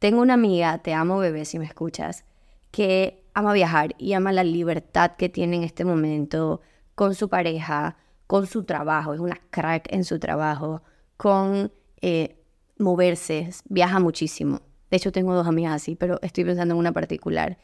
Tengo 0.00 0.20
una 0.20 0.34
amiga, 0.34 0.78
te 0.78 0.92
amo 0.92 1.18
bebé 1.18 1.44
si 1.44 1.58
me 1.58 1.64
escuchas, 1.64 2.24
que 2.72 3.24
ama 3.34 3.52
viajar 3.52 3.94
y 3.98 4.12
ama 4.14 4.32
la 4.32 4.42
libertad 4.42 5.12
que 5.16 5.28
tiene 5.28 5.56
en 5.56 5.62
este 5.62 5.84
momento 5.84 6.60
con 6.96 7.14
su 7.14 7.28
pareja, 7.28 7.96
con 8.26 8.46
su 8.48 8.64
trabajo, 8.64 9.14
es 9.14 9.20
una 9.20 9.40
crack 9.50 9.92
en 9.92 10.04
su 10.04 10.18
trabajo, 10.18 10.82
con 11.16 11.72
eh, 12.00 12.42
moverse, 12.78 13.48
viaja 13.66 14.00
muchísimo. 14.00 14.60
De 14.90 14.96
hecho, 14.96 15.12
tengo 15.12 15.34
dos 15.34 15.46
amigas 15.46 15.74
así, 15.74 15.94
pero 15.94 16.18
estoy 16.20 16.44
pensando 16.44 16.74
en 16.74 16.80
una 16.80 16.92
particular. 16.92 17.58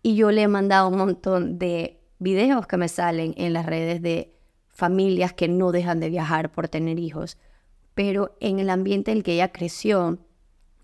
Y 0.00 0.14
yo 0.14 0.30
le 0.30 0.42
he 0.42 0.48
mandado 0.48 0.88
un 0.88 0.96
montón 0.96 1.58
de 1.58 1.95
videos 2.18 2.66
que 2.66 2.76
me 2.76 2.88
salen 2.88 3.34
en 3.36 3.52
las 3.52 3.66
redes 3.66 4.02
de 4.02 4.34
familias 4.68 5.32
que 5.32 5.48
no 5.48 5.72
dejan 5.72 6.00
de 6.00 6.10
viajar 6.10 6.52
por 6.52 6.68
tener 6.68 6.98
hijos, 6.98 7.38
pero 7.94 8.36
en 8.40 8.58
el 8.58 8.70
ambiente 8.70 9.10
en 9.10 9.18
el 9.18 9.22
que 9.24 9.34
ella 9.34 9.52
creció, 9.52 10.18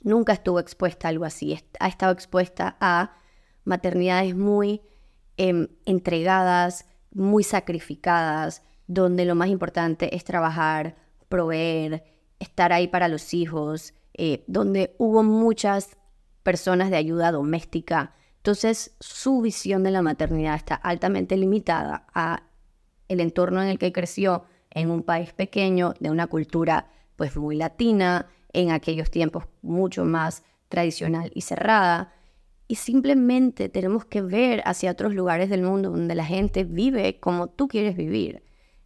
nunca 0.02 0.32
estuvo 0.32 0.58
expuesta 0.58 1.08
a 1.08 1.10
algo 1.10 1.24
así. 1.24 1.58
Ha 1.78 1.88
estado 1.88 2.12
expuesta 2.12 2.76
a 2.80 3.16
maternidades 3.64 4.34
muy 4.34 4.80
em, 5.36 5.68
entregadas, 5.84 6.86
muy 7.12 7.44
sacrificadas, 7.44 8.62
donde 8.86 9.24
lo 9.24 9.34
más 9.34 9.48
importante 9.48 10.16
es 10.16 10.24
trabajar, 10.24 10.96
proveer, 11.28 12.04
estar 12.40 12.72
ahí 12.72 12.88
para 12.88 13.08
los 13.08 13.34
hijos, 13.34 13.94
eh, 14.14 14.44
donde 14.46 14.94
hubo 14.98 15.22
muchas 15.22 15.96
personas 16.42 16.90
de 16.90 16.96
ayuda 16.96 17.30
doméstica 17.30 18.14
entonces, 18.42 18.96
su 18.98 19.40
visión 19.40 19.84
de 19.84 19.92
la 19.92 20.02
maternidad 20.02 20.56
está 20.56 20.74
altamente 20.74 21.36
limitada 21.36 22.08
a 22.12 22.42
el 23.06 23.20
entorno 23.20 23.62
en 23.62 23.68
el 23.68 23.78
que 23.78 23.92
creció 23.92 24.42
en 24.70 24.90
un 24.90 25.04
país 25.04 25.32
pequeño, 25.32 25.94
de 26.00 26.10
una 26.10 26.26
cultura 26.26 26.90
pues 27.14 27.36
muy 27.36 27.54
latina, 27.54 28.26
en 28.52 28.72
aquellos 28.72 29.12
tiempos 29.12 29.44
mucho 29.62 30.04
más 30.04 30.42
tradicional 30.68 31.30
y 31.36 31.42
cerrada. 31.42 32.14
Y 32.66 32.74
simplemente 32.74 33.68
tenemos 33.68 34.06
que 34.06 34.22
ver 34.22 34.60
hacia 34.64 34.90
otros 34.90 35.14
lugares 35.14 35.48
del 35.48 35.62
mundo 35.62 35.90
donde 35.90 36.16
la 36.16 36.24
gente 36.24 36.64
vive 36.64 37.20
como 37.20 37.46
tú 37.46 37.68
quieres 37.68 37.96
vivir. 37.96 38.42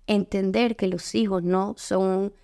Entender 0.07 0.77
que 0.77 0.87
los 0.87 1.15
hijos 1.15 1.43
no 1.43 1.73
son 1.79 2.35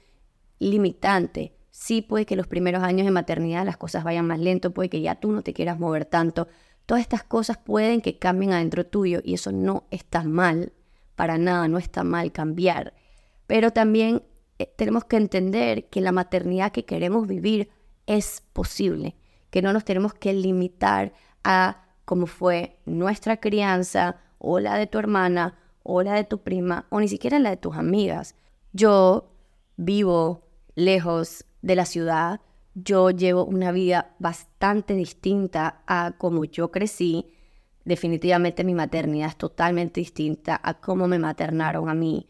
limitantes. 0.58 1.50
Sí 1.70 2.00
puede 2.00 2.24
que 2.24 2.36
los 2.36 2.46
primeros 2.46 2.82
años 2.82 3.04
de 3.04 3.10
maternidad 3.10 3.66
las 3.66 3.76
cosas 3.76 4.02
vayan 4.02 4.26
más 4.26 4.38
lento, 4.38 4.72
puede 4.72 4.88
que 4.88 5.02
ya 5.02 5.16
tú 5.16 5.30
no 5.30 5.42
te 5.42 5.52
quieras 5.52 5.78
mover 5.78 6.06
tanto, 6.06 6.48
Todas 6.86 7.02
estas 7.02 7.22
cosas 7.22 7.58
pueden 7.58 8.00
que 8.00 8.18
cambien 8.18 8.52
adentro 8.52 8.86
tuyo 8.86 9.20
y 9.24 9.34
eso 9.34 9.52
no 9.52 9.84
está 9.90 10.24
mal, 10.24 10.72
para 11.16 11.38
nada, 11.38 11.68
no 11.68 11.78
está 11.78 12.04
mal 12.04 12.32
cambiar. 12.32 12.94
Pero 13.46 13.70
también 13.70 14.22
eh, 14.58 14.72
tenemos 14.76 15.04
que 15.04 15.16
entender 15.16 15.88
que 15.88 16.00
la 16.00 16.12
maternidad 16.12 16.72
que 16.72 16.84
queremos 16.84 17.26
vivir 17.26 17.70
es 18.06 18.42
posible, 18.52 19.16
que 19.50 19.62
no 19.62 19.72
nos 19.72 19.84
tenemos 19.84 20.14
que 20.14 20.32
limitar 20.32 21.12
a 21.44 21.84
cómo 22.04 22.26
fue 22.26 22.78
nuestra 22.84 23.38
crianza 23.38 24.16
o 24.38 24.58
la 24.58 24.76
de 24.76 24.86
tu 24.86 24.98
hermana 24.98 25.58
o 25.82 26.02
la 26.02 26.14
de 26.14 26.24
tu 26.24 26.42
prima 26.42 26.86
o 26.90 27.00
ni 27.00 27.08
siquiera 27.08 27.38
la 27.38 27.50
de 27.50 27.56
tus 27.56 27.76
amigas. 27.76 28.34
Yo 28.72 29.30
vivo 29.76 30.42
lejos 30.74 31.44
de 31.60 31.76
la 31.76 31.84
ciudad, 31.84 32.40
yo 32.74 33.10
llevo 33.10 33.44
una 33.44 33.72
vida 33.72 34.14
bastante 34.18 34.94
distinta 34.94 35.82
a 35.86 36.14
como 36.16 36.44
yo 36.44 36.70
crecí. 36.70 37.26
Definitivamente 37.84 38.64
mi 38.64 38.74
maternidad 38.74 39.28
es 39.28 39.36
totalmente 39.36 40.00
distinta 40.00 40.60
a 40.62 40.74
cómo 40.74 41.08
me 41.08 41.18
maternaron 41.18 41.88
a 41.88 41.94
mí. 41.94 42.28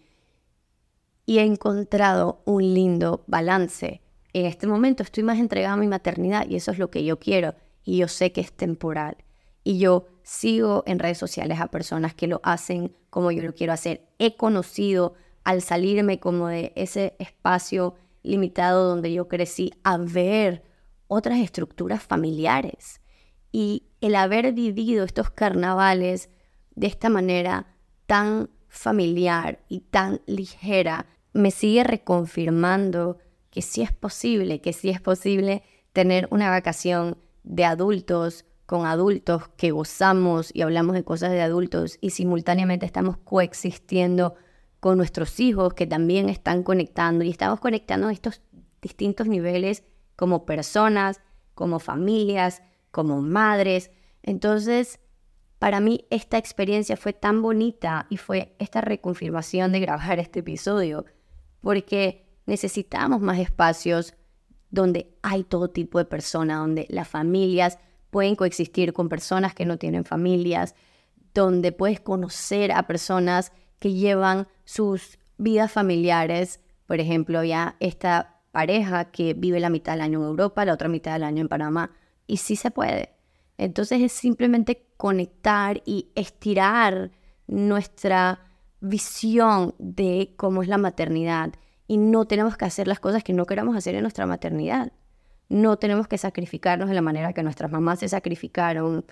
Y 1.27 1.39
he 1.39 1.45
encontrado 1.45 2.43
un 2.45 2.75
lindo 2.75 3.25
balance. 3.27 4.03
En 4.33 4.47
este 4.47 4.67
momento 4.67 5.03
estoy 5.03 5.23
más 5.23 5.39
entregada 5.39 5.75
a 5.75 5.79
mi 5.79 5.87
maternidad 5.87 6.49
y 6.49 6.57
eso 6.57 6.71
es 6.73 6.79
lo 6.79 6.91
que 6.91 7.05
yo 7.05 7.19
quiero. 7.19 7.55
Y 7.85 7.99
yo 7.99 8.09
sé 8.09 8.33
que 8.33 8.41
es 8.41 8.53
temporal. 8.53 9.19
Y 9.63 9.79
yo 9.79 10.07
sigo 10.25 10.83
en 10.87 10.99
redes 10.99 11.19
sociales 11.19 11.61
a 11.61 11.69
personas 11.69 12.15
que 12.15 12.27
lo 12.27 12.41
hacen 12.43 12.97
como 13.11 13.31
yo 13.31 13.43
lo 13.43 13.55
quiero 13.55 13.73
hacer. 13.73 14.09
He 14.19 14.37
conocido 14.37 15.15
al 15.45 15.63
salirme 15.63 16.19
como 16.19 16.49
de 16.49 16.73
ese 16.75 17.15
espacio 17.19 17.95
limitado 18.23 18.89
donde 18.89 19.13
yo 19.13 19.29
crecí 19.29 19.73
a 19.83 19.99
ver 19.99 20.63
otras 21.09 21.39
estructuras 21.39 22.03
familiares. 22.03 23.01
Y 23.51 23.85
el 24.01 24.15
haber 24.15 24.53
vivido 24.53 25.05
estos 25.05 25.31
carnavales 25.31 26.31
de 26.75 26.87
esta 26.87 27.09
manera 27.09 27.67
tan 28.07 28.51
familiar 28.69 29.61
y 29.69 29.81
tan 29.81 30.23
ligera, 30.27 31.07
me 31.35 31.51
sigue 31.51 31.85
reconfirmando 31.85 33.19
que 33.51 33.61
sí 33.61 33.83
es 33.83 33.93
posible, 33.93 34.61
que 34.61 34.73
sí 34.73 34.89
es 34.89 35.01
posible 35.01 35.63
tener 35.93 36.27
una 36.31 36.49
vacación 36.49 37.19
de 37.43 37.65
adultos 37.67 38.47
con 38.65 38.87
adultos 38.87 39.49
que 39.57 39.71
gozamos 39.71 40.51
y 40.55 40.63
hablamos 40.63 40.95
de 40.95 41.05
cosas 41.05 41.33
de 41.33 41.43
adultos 41.43 41.99
y 42.01 42.11
simultáneamente 42.11 42.87
estamos 42.87 43.19
coexistiendo 43.19 44.35
con 44.83 44.99
nuestros 44.99 45.39
hijos 45.39 45.75
que 45.75 45.87
también 45.87 46.29
están 46.29 46.65
conectando 46.65 47.23
y 47.23 47.31
estamos 47.31 47.61
conectando 47.61 48.11
estos 48.11 48.41
distintos 48.81 49.29
niveles 49.29 49.85
como 50.17 50.45
personas, 50.45 51.21
como 51.55 51.79
familias, 51.79 52.63
como 52.91 53.23
madres. 53.23 53.93
Entonces, 54.25 54.99
para 55.61 55.79
mí 55.79 56.05
esta 56.11 56.37
experiencia 56.37 56.97
fue 56.97 57.13
tan 57.13 57.43
bonita 57.43 58.09
y 58.11 58.17
fue 58.17 58.57
esta 58.59 58.81
reconfirmación 58.81 59.71
de 59.71 59.79
grabar 59.79 60.19
este 60.19 60.41
episodio, 60.41 61.05
porque 61.61 62.27
necesitamos 62.47 63.21
más 63.21 63.39
espacios 63.39 64.15
donde 64.71 65.15
hay 65.23 65.45
todo 65.45 65.71
tipo 65.71 65.99
de 65.99 66.07
personas, 66.07 66.59
donde 66.59 66.89
las 66.91 67.07
familias 67.07 67.79
pueden 68.11 68.35
coexistir 68.35 68.93
con 68.93 69.09
personas 69.09 69.55
que 69.55 69.65
no 69.65 69.77
tienen 69.79 70.05
familias, 70.05 70.75
donde 71.35 71.71
puedes 71.71 72.01
conocer 72.01 72.73
a 72.73 72.89
personas 72.89 73.53
que 73.83 73.95
llevan 73.95 74.47
sus 74.65 75.19
vidas 75.39 75.73
familiares. 75.73 76.61
Por 76.87 77.01
ejemplo, 77.01 77.43
ya 77.43 77.75
esta 77.81 78.41
pareja 78.53 79.07
que 79.07 79.35
vive 79.35 79.59
la 79.59 79.71
mitad 79.71 79.95
del 79.95 80.03
año 80.03 80.21
en 80.21 80.29
Europa, 80.29 80.65
la 80.65 80.75
otra 80.75 80.89
mitad 80.89 81.15
del 81.15 81.25
año 81.25 81.41
en 81.41 81.49
Panamá. 81.49 81.91
Y 82.29 82.37
sí 82.37 82.55
se 82.55 82.71
puede. 82.71 83.11
Entonces 83.59 84.01
es 84.01 84.13
simplemente 84.13 84.87
conectar 84.97 85.83
y 85.85 86.13
estirar 86.15 87.11
nuestra 87.49 88.39
visión 88.79 89.75
de 89.81 90.33
cómo 90.37 90.63
es 90.63 90.69
la 90.69 90.79
maternidad 90.79 91.53
y 91.89 91.97
no 91.97 92.27
tenemos 92.27 92.57
que 92.57 92.65
hacer 92.65 92.87
las 92.87 93.01
cosas 93.01 93.25
que 93.25 93.33
no 93.33 93.47
queramos 93.47 93.75
hacer 93.77 93.97
en 93.97 94.03
nuestra 94.03 94.27
maternidad. 94.27 94.93
No 95.49 95.77
tenemos 95.77 96.07
que 96.07 96.19
sacrificarnos 96.19 96.89
de 96.89 96.95
la 96.95 97.03
manera 97.03 97.33
que 97.33 97.43
nuestras 97.43 97.73
mamás 97.73 97.99
se 97.99 98.09
sacrificaron. 98.09 99.05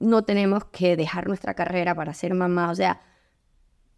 No 0.00 0.24
tenemos 0.24 0.64
que 0.64 0.96
dejar 0.96 1.28
nuestra 1.28 1.54
carrera 1.54 1.94
para 1.94 2.14
ser 2.14 2.34
mamá. 2.34 2.72
O 2.72 2.74
sea, 2.74 3.00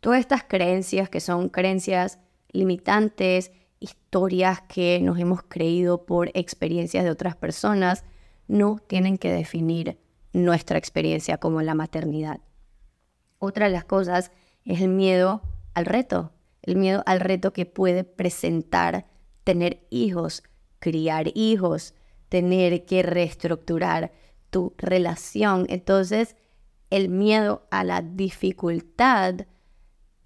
todas 0.01 0.21
estas 0.21 0.45
creencias 0.45 1.09
que 1.09 1.21
son 1.21 1.49
creencias 1.49 2.19
limitantes, 2.51 3.53
historias 3.81 4.63
que 4.63 5.01
nos 5.03 5.19
hemos 5.19 5.43
creído 5.43 6.07
por 6.07 6.31
experiencias 6.35 7.05
de 7.05 7.11
otras 7.11 7.37
personas, 7.37 8.05
no 8.47 8.79
tienen 8.87 9.19
que 9.19 9.33
definir 9.33 9.99
nuestra 10.33 10.79
experiencia 10.79 11.39
como 11.39 11.63
la 11.63 11.75
maternidad. 11.75 12.41
Otra 13.39 13.67
de 13.67 13.73
las 13.73 13.85
cosas 13.85 14.31
es 14.65 14.81
el 14.81 14.89
miedo 14.89 15.43
al 15.75 15.85
reto 15.85 16.33
el 16.69 16.77
miedo 16.77 17.03
al 17.07 17.21
reto 17.21 17.55
que 17.55 17.65
puede 17.65 18.05
presentar 18.05 19.07
tener 19.43 19.87
hijos, 19.89 20.43
criar 20.79 21.31
hijos, 21.35 21.95
tener 22.29 22.85
que 22.85 23.03
reestructurar 23.03 24.13
tu 24.51 24.75
relación. 24.77 25.65
Entonces, 25.71 26.37
el 26.91 27.09
miedo 27.09 27.67
a 27.71 27.85
la 27.85 28.03
dificultad 28.03 29.47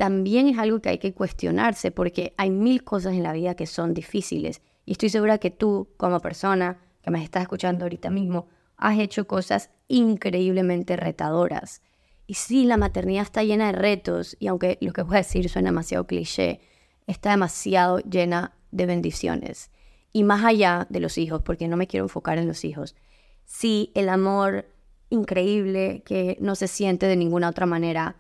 también 0.03 0.49
es 0.49 0.59
algo 0.59 0.81
que 0.81 0.89
hay 0.89 0.99
que 0.99 1.15
cuestionarse 1.15 1.93
porque 1.93 2.35
hay 2.37 2.51
mil 2.51 2.83
cosas 2.83 3.13
en 3.13 3.23
la 3.23 3.33
vida 3.33 3.55
que 3.55 3.69
son 3.69 3.95
difíciles. 3.95 4.61
Y 4.85 4.91
estoy 4.91 5.11
segura 5.11 5.39
que 5.39 5.53
tú, 5.53 5.91
como 5.97 6.19
persona 6.19 6.81
que 7.03 7.13
me 7.13 7.23
estás 7.23 7.43
escuchando 7.43 7.85
ahorita 7.85 8.11
mismo, 8.11 8.49
has 8.77 8.99
hecho 8.99 9.29
cosas 9.29 9.71
increíblemente 9.87 10.97
retadoras. 10.97 11.83
Y 12.27 12.35
sí, 12.35 12.65
la 12.65 12.79
maternidad 12.79 13.23
está 13.23 13.45
llena 13.45 13.67
de 13.67 13.79
retos, 13.79 14.37
y 14.41 14.49
aunque 14.49 14.77
lo 14.81 14.93
que 14.93 15.03
voy 15.03 15.15
a 15.15 15.19
decir 15.19 15.49
suena 15.49 15.69
demasiado 15.69 16.09
cliché, 16.09 16.59
está 17.07 17.31
demasiado 17.31 18.01
llena 18.01 18.57
de 18.73 18.87
bendiciones. 18.87 19.71
Y 20.13 20.25
más 20.25 20.45
allá 20.45 20.89
de 20.91 20.99
los 20.99 21.17
hijos, 21.17 21.43
porque 21.43 21.69
no 21.69 21.77
me 21.77 21.87
quiero 21.87 22.07
enfocar 22.07 22.39
en 22.39 22.49
los 22.49 22.65
hijos, 22.65 22.97
sí, 23.45 23.93
el 23.95 24.09
amor 24.09 24.67
increíble 25.11 26.03
que 26.05 26.37
no 26.41 26.57
se 26.57 26.67
siente 26.67 27.07
de 27.07 27.15
ninguna 27.15 27.51
otra 27.51 27.67
manera 27.67 28.17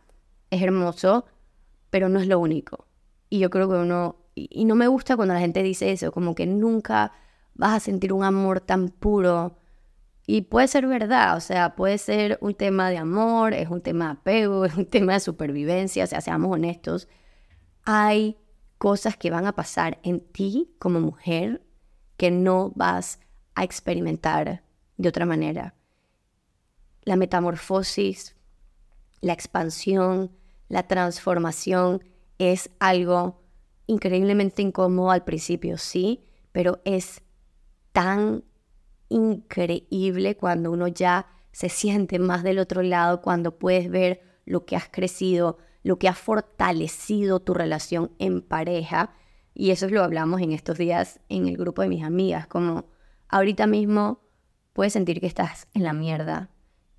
es 0.51 0.62
hermoso, 0.62 1.27
pero 1.92 2.09
no 2.09 2.18
es 2.18 2.26
lo 2.26 2.40
único. 2.40 2.87
Y 3.28 3.38
yo 3.38 3.50
creo 3.50 3.68
que 3.68 3.76
uno, 3.76 4.16
y 4.35 4.64
no 4.64 4.74
me 4.74 4.88
gusta 4.88 5.14
cuando 5.14 5.35
la 5.35 5.40
gente 5.40 5.62
dice 5.62 5.92
eso, 5.92 6.11
como 6.11 6.35
que 6.35 6.46
nunca 6.46 7.12
vas 7.52 7.74
a 7.74 7.81
sentir 7.81 8.14
un 8.14 8.24
amor 8.24 8.62
tan 8.62 8.88
puro 8.88 9.59
y 10.26 10.40
puede 10.40 10.68
ser 10.68 10.87
verdad, 10.87 11.37
o 11.37 11.40
sea, 11.40 11.76
puede 11.76 11.98
ser 11.98 12.38
un 12.40 12.55
tema 12.55 12.88
de 12.88 12.96
amor, 12.96 13.52
es 13.52 13.68
un 13.68 13.83
tema 13.83 14.07
de 14.07 14.11
apego, 14.12 14.64
es 14.64 14.74
un 14.74 14.87
tema 14.87 15.12
de 15.12 15.20
supervivencia, 15.20 16.05
o 16.05 16.07
sea, 16.07 16.22
seamos 16.22 16.50
honestos. 16.50 17.09
Hay 17.85 18.38
cosas 18.78 19.18
que 19.18 19.31
van 19.31 19.46
a 19.46 19.55
pasar 19.55 19.98
en 20.02 20.20
ti 20.20 20.74
como 20.78 20.98
mujer 20.98 21.62
que 22.16 22.31
no 22.31 22.72
vas 22.74 23.20
a 23.55 23.64
experimentar 23.64 24.64
de 24.96 25.09
otra 25.11 25.26
manera. 25.26 25.74
La 27.02 27.16
metamorfosis, 27.16 28.35
la 29.20 29.35
expansión, 29.35 30.31
la 30.73 30.85
transformación 30.85 32.03
es 32.39 32.71
algo 32.81 33.43
increíblemente 33.87 34.63
incómodo 34.63 35.11
al 35.11 35.23
principio, 35.23 35.77
sí, 35.77 36.25
pero 36.51 36.81
es 36.87 37.21
tan 37.93 38.43
increíble 39.11 40.35
cuando 40.39 40.71
uno 40.73 40.89
ya 40.89 41.27
se 41.51 41.69
siente 41.69 42.19
más 42.19 42.43
del 42.43 42.59
otro 42.59 42.81
lado, 42.81 43.21
cuando 43.21 43.59
puedes 43.59 43.91
ver 43.91 44.23
lo 44.47 44.65
que 44.65 44.75
has 44.75 44.89
crecido, 44.89 45.59
lo 45.83 45.99
que 45.99 46.09
ha 46.09 46.15
fortalecido 46.15 47.41
tu 47.41 47.53
relación 47.53 48.13
en 48.19 48.41
pareja. 48.41 49.13
Y 49.53 49.73
eso 49.73 49.91
lo 49.91 50.03
hablamos 50.03 50.41
en 50.41 50.53
estos 50.53 50.79
días 50.79 51.21
en 51.29 51.49
el 51.49 51.59
grupo 51.59 51.83
de 51.83 51.89
mis 51.89 52.03
amigas, 52.03 52.47
como 52.47 52.87
ahorita 53.29 53.67
mismo 53.67 54.23
puedes 54.73 54.95
sentir 54.95 55.21
que 55.21 55.27
estás 55.27 55.69
en 55.75 55.83
la 55.83 55.93
mierda 55.93 56.49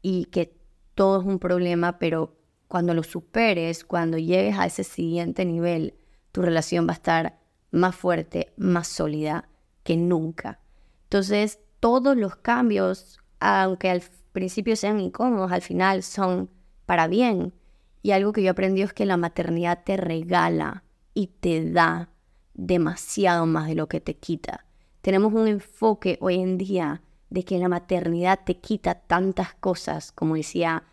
y 0.03 0.25
que 0.25 0.55
todo 0.93 1.21
es 1.21 1.25
un 1.25 1.39
problema, 1.39 1.97
pero 1.97 2.42
cuando 2.73 2.95
lo 2.95 3.03
superes, 3.03 3.85
cuando 3.85 4.17
llegues 4.17 4.57
a 4.57 4.65
ese 4.65 4.83
siguiente 4.83 5.45
nivel, 5.45 5.93
tu 6.31 6.41
relación 6.41 6.87
va 6.87 6.93
a 6.93 6.95
estar 6.95 7.39
más 7.69 7.95
fuerte, 7.95 8.51
más 8.57 8.87
sólida 8.87 9.47
que 9.83 9.95
nunca. 9.95 10.59
Entonces, 11.03 11.59
todos 11.79 12.17
los 12.17 12.35
cambios, 12.35 13.19
aunque 13.39 13.91
al 13.91 14.01
principio 14.31 14.75
sean 14.75 14.99
incómodos, 14.99 15.51
al 15.51 15.61
final 15.61 16.01
son 16.01 16.49
para 16.87 17.05
bien. 17.07 17.53
Y 18.01 18.09
algo 18.09 18.33
que 18.33 18.41
yo 18.41 18.49
aprendí 18.49 18.81
es 18.81 18.91
que 18.91 19.05
la 19.05 19.17
maternidad 19.17 19.83
te 19.83 19.95
regala 19.95 20.83
y 21.13 21.27
te 21.27 21.69
da 21.69 22.09
demasiado 22.55 23.45
más 23.45 23.67
de 23.67 23.75
lo 23.75 23.87
que 23.87 24.01
te 24.01 24.15
quita. 24.15 24.65
Tenemos 25.01 25.31
un 25.31 25.47
enfoque 25.47 26.17
hoy 26.21 26.39
en 26.39 26.57
día 26.57 27.03
de 27.29 27.45
que 27.45 27.59
la 27.59 27.69
maternidad 27.69 28.39
te 28.43 28.57
quita 28.57 28.95
tantas 28.95 29.53
cosas, 29.53 30.11
como 30.11 30.33
decía 30.33 30.85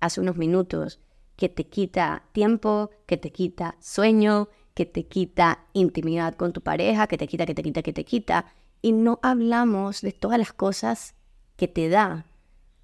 hace 0.00 0.20
unos 0.20 0.36
minutos, 0.36 0.98
que 1.38 1.48
te 1.48 1.68
quita 1.68 2.24
tiempo, 2.32 2.90
que 3.06 3.16
te 3.16 3.30
quita 3.30 3.76
sueño, 3.78 4.48
que 4.74 4.86
te 4.86 5.06
quita 5.06 5.66
intimidad 5.72 6.34
con 6.34 6.52
tu 6.52 6.62
pareja, 6.62 7.06
que 7.06 7.16
te 7.16 7.28
quita, 7.28 7.46
que 7.46 7.54
te 7.54 7.62
quita, 7.62 7.80
que 7.80 7.92
te 7.92 8.04
quita 8.04 8.46
y 8.82 8.90
no 8.90 9.20
hablamos 9.22 10.00
de 10.00 10.10
todas 10.10 10.36
las 10.36 10.52
cosas 10.52 11.14
que 11.54 11.68
te 11.68 11.88
da. 11.88 12.26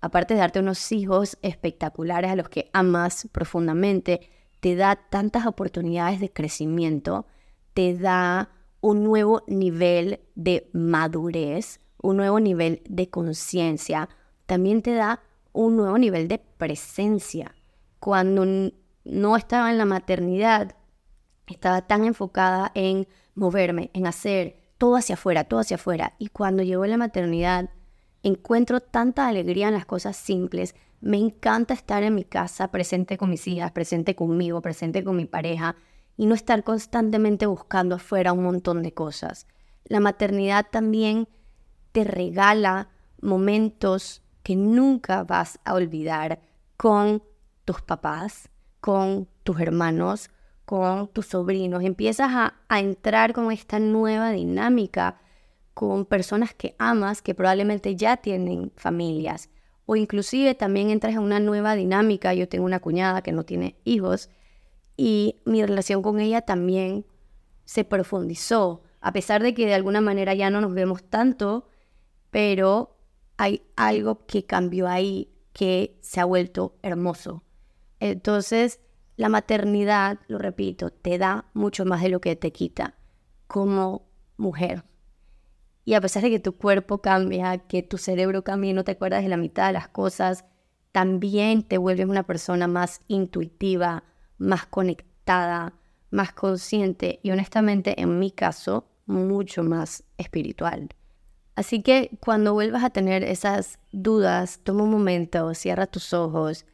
Aparte 0.01 0.35
de 0.35 0.41
darte 0.41 0.61
unos 0.61 0.93
hijos 0.93 1.37
espectaculares 1.43 2.31
a 2.31 2.37
los 2.37 2.49
que 2.49 2.71
amas 2.73 3.29
profundamente, 3.33 4.31
te 4.61 4.77
da 4.77 4.95
tantas 4.95 5.47
oportunidades 5.47 6.21
de 6.21 6.33
crecimiento, 6.33 7.27
te 7.75 7.99
da 7.99 8.51
un 8.81 9.03
nuevo 9.03 9.43
nivel 9.49 10.21
de 10.37 10.71
madurez, 10.73 11.81
un 12.01 12.19
nuevo 12.19 12.39
nivel 12.39 12.83
de 12.89 13.11
conciencia, 13.11 14.09
también 14.47 14.81
te 14.81 14.95
da 14.95 15.25
un 15.53 15.77
nuevo 15.77 15.99
nivel 15.99 16.29
de 16.29 16.39
presencia. 16.39 17.53
Cuando 18.05 18.45
no 19.05 19.35
estaba 19.35 19.71
en 19.71 19.79
la 19.79 19.87
maternidad, 19.87 20.77
estaba 21.47 21.87
tan 21.87 22.05
enfocada 22.05 22.71
en 22.75 23.09
moverme, 23.35 23.91
en 23.95 24.07
hacer, 24.07 24.61
todo 24.77 24.97
hacia 24.97 25.15
afuera, 25.15 25.45
todo 25.45 25.61
hacia 25.61 25.77
afuera. 25.77 26.13
Y 26.19 26.29
cuando 26.29 26.63
llegó 26.63 26.85
la 26.85 26.99
maternidad, 26.99 27.71
encuentro 28.23 28.81
tanta 28.81 29.27
alegría 29.27 29.69
en 29.69 29.73
las 29.73 29.87
cosas 29.87 30.19
simples. 30.19 30.75
Me 31.01 31.17
encanta 31.17 31.73
estar 31.73 32.03
en 32.03 32.15
mi 32.15 32.25
casa 32.25 32.71
presente 32.71 33.17
con 33.17 33.31
mis 33.31 33.49
hijas, 33.49 33.73
presente 33.73 34.15
conmigo, 34.15 34.61
presente 34.61 35.03
con 35.03 35.17
mi 35.17 35.25
pareja 35.25 35.75
y 36.19 36.27
no 36.27 36.35
estar 36.35 36.63
constantemente 36.63 37.47
buscando 37.47 37.95
afuera 37.95 38.35
un 38.35 38.43
montón 38.43 38.83
de 38.83 38.93
cosas. 38.93 39.47
La 39.85 40.01
maternidad 40.01 40.67
también 40.71 41.27
te 41.93 42.05
regala 42.05 42.91
momentos 43.23 44.23
que 44.43 44.57
nunca 44.57 45.25
vas 45.25 45.59
a 45.65 45.73
olvidar 45.73 46.43
con 46.77 47.23
tus 47.65 47.83
papás, 47.83 48.51
con 48.81 49.29
tus 49.43 49.61
hermanos, 49.61 50.31
con 50.65 51.09
tus 51.09 51.27
sobrinos, 51.27 51.83
empiezas 51.83 52.31
a, 52.33 52.55
entrar 52.79 53.33
con 53.33 53.53
esta 53.53 53.79
nueva 53.79 54.31
dinámica 54.31 55.21
con 55.75 56.07
personas 56.07 56.55
que 56.55 56.75
amas 56.79 57.23
que 57.23 57.35
probablemente 57.35 57.97
ya 57.97 58.17
tienen 58.17 58.73
familias 58.77 59.51
o 59.87 59.97
inclusive 59.97 60.55
también 60.55 60.91
entras 60.91 61.15
en 61.15 61.21
una 61.21 61.41
nueva 61.41 61.75
dinámica. 61.75 62.35
Yo 62.35 62.49
tengo 62.49 62.65
una 62.65 62.81
cuñada 62.81 63.23
que 63.23 63.33
no 63.33 63.45
tiene 63.45 63.77
hijos 63.85 64.31
y 64.97 65.41
mi 65.45 65.65
relación 65.65 66.03
con 66.03 66.21
ella 66.21 66.43
también 66.43 67.05
se 67.65 67.85
profundizó, 67.85 68.83
a 69.01 69.13
pesar 69.13 69.43
de 69.43 69.55
que 69.55 69.67
de 69.67 69.75
alguna 69.75 70.01
manera 70.01 70.35
ya 70.35 70.51
no 70.51 70.61
nos 70.61 70.75
vemos 70.75 71.03
tanto, 71.05 71.69
pero 72.31 72.97
hay 73.37 73.63
algo 73.77 74.27
que 74.27 74.45
cambió 74.45 74.89
ahí 74.89 75.31
que 75.53 75.99
se 76.01 76.21
ha 76.21 76.25
vuelto 76.25 76.77
hermoso. 76.83 77.44
Entonces, 78.05 78.81
la 79.17 79.31
maternidad, 79.31 80.19
lo 80.29 80.37
repito, 80.37 80.91
te 80.91 81.17
da 81.17 81.47
mucho 81.55 81.87
más 81.87 82.03
de 82.03 82.11
lo 82.11 82.21
que 82.21 82.37
te 82.37 82.53
quita 82.53 82.99
como 83.47 84.07
mujer. 84.37 84.85
Y 85.87 85.95
a 85.95 86.03
pesar 86.03 86.23
de 86.23 86.29
que 86.29 86.39
tu 86.39 86.55
cuerpo 86.59 86.99
cambia, 86.99 87.57
que 87.57 87.83
tu 87.83 87.97
cerebro 87.97 88.45
cambia 88.45 88.73
y 88.73 88.75
no 88.75 88.85
te 88.85 88.93
acuerdas 88.93 89.23
de 89.23 89.31
la 89.31 89.39
mitad 89.39 89.69
de 89.69 89.73
las 89.73 89.89
cosas, 89.89 90.45
también 90.93 91.63
te 91.63 91.79
vuelves 91.79 92.05
una 92.05 92.25
persona 92.25 92.69
más 92.69 93.01
intuitiva, 93.09 94.05
más 94.37 94.67
conectada, 94.67 95.73
más 96.11 96.35
consciente 96.35 97.21
y 97.23 97.31
honestamente 97.31 97.99
en 98.03 98.19
mi 98.19 98.31
caso 98.31 98.87
mucho 99.07 99.63
más 99.63 100.05
espiritual. 100.19 100.91
Así 101.57 101.83
que 101.83 102.11
cuando 102.21 102.53
vuelvas 102.53 102.85
a 102.85 102.91
tener 102.91 103.25
esas 103.25 103.79
dudas, 103.93 104.61
toma 104.63 104.83
un 104.83 104.91
momento, 104.91 105.55
cierra 105.55 105.87
tus 105.87 106.13
ojos 106.13 106.67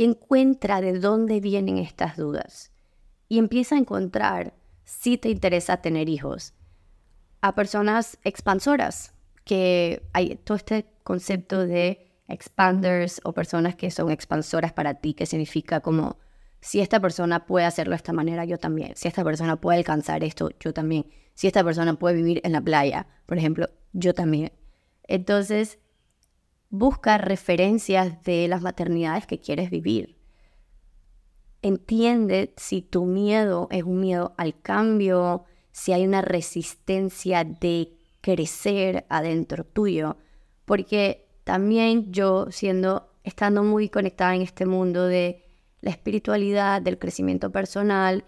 y 0.00 0.04
encuentra 0.04 0.80
de 0.80 0.98
dónde 0.98 1.40
vienen 1.40 1.76
estas 1.76 2.16
dudas. 2.16 2.72
Y 3.28 3.38
empieza 3.38 3.74
a 3.74 3.78
encontrar 3.78 4.54
si 4.82 5.18
te 5.18 5.28
interesa 5.28 5.82
tener 5.82 6.08
hijos 6.08 6.54
a 7.42 7.54
personas 7.54 8.16
expansoras, 8.24 9.12
que 9.44 10.08
hay 10.14 10.36
todo 10.36 10.56
este 10.56 10.86
concepto 11.02 11.66
de 11.66 12.14
expanders 12.28 13.20
o 13.24 13.34
personas 13.34 13.76
que 13.76 13.90
son 13.90 14.10
expansoras 14.10 14.72
para 14.72 14.94
ti, 14.94 15.12
que 15.12 15.26
significa 15.26 15.80
como 15.80 16.16
si 16.62 16.80
esta 16.80 16.98
persona 16.98 17.44
puede 17.44 17.66
hacerlo 17.66 17.90
de 17.90 17.96
esta 17.96 18.14
manera, 18.14 18.46
yo 18.46 18.56
también. 18.56 18.96
Si 18.96 19.06
esta 19.06 19.22
persona 19.22 19.60
puede 19.60 19.80
alcanzar 19.80 20.24
esto, 20.24 20.48
yo 20.60 20.72
también. 20.72 21.04
Si 21.34 21.46
esta 21.46 21.62
persona 21.62 21.98
puede 21.98 22.16
vivir 22.16 22.40
en 22.44 22.52
la 22.52 22.62
playa, 22.62 23.06
por 23.26 23.36
ejemplo, 23.36 23.68
yo 23.92 24.14
también. 24.14 24.50
Entonces, 25.02 25.78
busca 26.70 27.18
referencias 27.18 28.22
de 28.22 28.48
las 28.48 28.62
maternidades 28.62 29.26
que 29.26 29.40
quieres 29.40 29.70
vivir. 29.70 30.16
Entiende 31.62 32.54
si 32.56 32.80
tu 32.80 33.04
miedo 33.04 33.68
es 33.70 33.82
un 33.82 34.00
miedo 34.00 34.32
al 34.38 34.58
cambio, 34.60 35.44
si 35.72 35.92
hay 35.92 36.06
una 36.06 36.22
resistencia 36.22 37.44
de 37.44 37.92
crecer 38.22 39.04
adentro 39.08 39.64
tuyo, 39.64 40.16
porque 40.64 41.28
también 41.44 42.12
yo 42.12 42.46
siendo, 42.50 43.10
estando 43.24 43.62
muy 43.62 43.88
conectada 43.88 44.34
en 44.34 44.42
este 44.42 44.64
mundo 44.64 45.06
de 45.06 45.44
la 45.80 45.90
espiritualidad, 45.90 46.80
del 46.80 46.98
crecimiento 46.98 47.50
personal, 47.50 48.24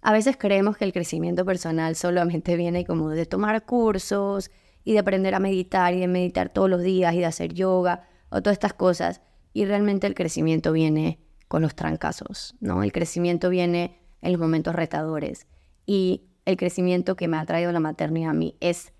a 0.00 0.12
veces 0.12 0.36
creemos 0.36 0.76
que 0.76 0.84
el 0.84 0.92
crecimiento 0.92 1.44
personal 1.44 1.94
solamente 1.94 2.56
viene 2.56 2.84
como 2.84 3.10
de 3.10 3.26
tomar 3.26 3.64
cursos 3.64 4.50
y 4.84 4.92
de 4.92 4.98
aprender 4.98 5.34
a 5.34 5.40
meditar 5.40 5.94
y 5.94 6.00
de 6.00 6.08
meditar 6.08 6.48
todos 6.48 6.68
los 6.68 6.82
días 6.82 7.14
y 7.14 7.18
de 7.18 7.26
hacer 7.26 7.54
yoga 7.54 8.08
o 8.30 8.42
todas 8.42 8.54
estas 8.54 8.74
cosas. 8.74 9.20
Y 9.52 9.64
realmente 9.64 10.06
el 10.06 10.14
crecimiento 10.14 10.72
viene 10.72 11.20
con 11.48 11.62
los 11.62 11.74
trancazos, 11.74 12.54
¿no? 12.60 12.82
El 12.82 12.92
crecimiento 12.92 13.50
viene 13.50 13.98
en 14.22 14.32
los 14.32 14.40
momentos 14.40 14.74
retadores. 14.74 15.46
Y 15.84 16.22
el 16.44 16.56
crecimiento 16.56 17.16
que 17.16 17.28
me 17.28 17.36
ha 17.36 17.44
traído 17.44 17.72
la 17.72 17.80
maternidad 17.80 18.30
a 18.30 18.34
mí 18.34 18.56
es 18.60 18.92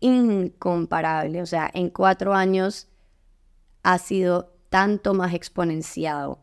incomparable. 0.00 1.42
O 1.42 1.46
sea, 1.46 1.70
en 1.72 1.90
cuatro 1.90 2.34
años 2.34 2.88
ha 3.82 3.98
sido 3.98 4.54
tanto 4.70 5.14
más 5.14 5.34
exponenciado 5.34 6.40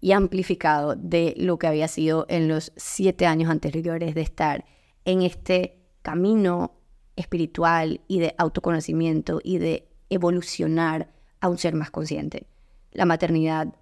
y 0.00 0.12
amplificado 0.12 0.96
de 0.96 1.34
lo 1.36 1.58
que 1.58 1.68
había 1.68 1.88
sido 1.88 2.26
en 2.28 2.48
los 2.48 2.72
siete 2.76 3.26
años 3.26 3.50
anteriores 3.50 4.14
de 4.14 4.20
estar 4.20 4.64
en 5.04 5.22
este 5.22 5.78
camino 6.02 6.81
espiritual 7.16 8.00
y 8.08 8.20
de 8.20 8.34
autoconocimiento 8.38 9.40
y 9.42 9.58
de 9.58 9.88
evolucionar 10.10 11.12
a 11.40 11.48
un 11.48 11.58
ser 11.58 11.74
más 11.74 11.90
consciente. 11.90 12.46
La 12.92 13.04
maternidad 13.04 13.74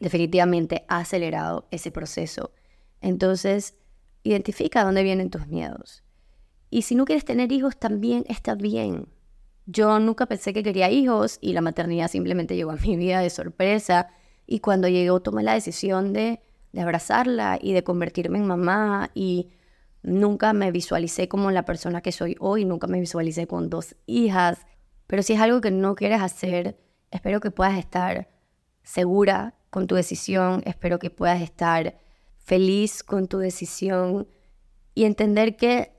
definitivamente 0.00 0.84
ha 0.88 0.98
acelerado 0.98 1.66
ese 1.70 1.90
proceso. 1.90 2.52
Entonces, 3.00 3.74
Identifica 4.26 4.82
dónde 4.82 5.04
vienen 5.04 5.30
tus 5.30 5.46
miedos. 5.46 6.02
Y 6.68 6.82
si 6.82 6.96
no 6.96 7.04
quieres 7.04 7.24
tener 7.24 7.52
hijos, 7.52 7.76
también 7.78 8.24
está 8.28 8.56
bien. 8.56 9.06
Yo 9.66 10.00
nunca 10.00 10.26
pensé 10.26 10.52
que 10.52 10.64
quería 10.64 10.90
hijos 10.90 11.38
y 11.40 11.52
la 11.52 11.60
maternidad 11.60 12.10
simplemente 12.10 12.56
llegó 12.56 12.72
a 12.72 12.76
mi 12.76 12.96
vida 12.96 13.20
de 13.20 13.30
sorpresa. 13.30 14.08
Y 14.44 14.58
cuando 14.58 14.88
llegó 14.88 15.20
tomé 15.20 15.44
la 15.44 15.54
decisión 15.54 16.12
de, 16.12 16.40
de 16.72 16.80
abrazarla 16.80 17.56
y 17.62 17.72
de 17.72 17.84
convertirme 17.84 18.38
en 18.38 18.48
mamá. 18.48 19.12
Y 19.14 19.50
nunca 20.02 20.52
me 20.52 20.70
visualicé 20.70 21.28
como 21.28 21.50
la 21.50 21.64
persona 21.64 22.00
que 22.00 22.12
soy 22.12 22.36
hoy, 22.40 22.64
nunca 22.64 22.86
me 22.86 23.00
visualicé 23.00 23.46
con 23.46 23.70
dos 23.70 23.96
hijas. 24.06 24.66
Pero 25.06 25.22
si 25.22 25.34
es 25.34 25.40
algo 25.40 25.60
que 25.60 25.70
no 25.70 25.94
quieres 25.94 26.20
hacer, 26.20 26.78
espero 27.10 27.40
que 27.40 27.50
puedas 27.50 27.78
estar 27.78 28.28
segura 28.82 29.54
con 29.70 29.86
tu 29.86 29.94
decisión, 29.94 30.62
espero 30.64 30.98
que 30.98 31.10
puedas 31.10 31.42
estar 31.42 31.98
feliz 32.38 33.02
con 33.02 33.26
tu 33.26 33.38
decisión 33.38 34.28
y 34.94 35.04
entender 35.04 35.56
que 35.56 35.92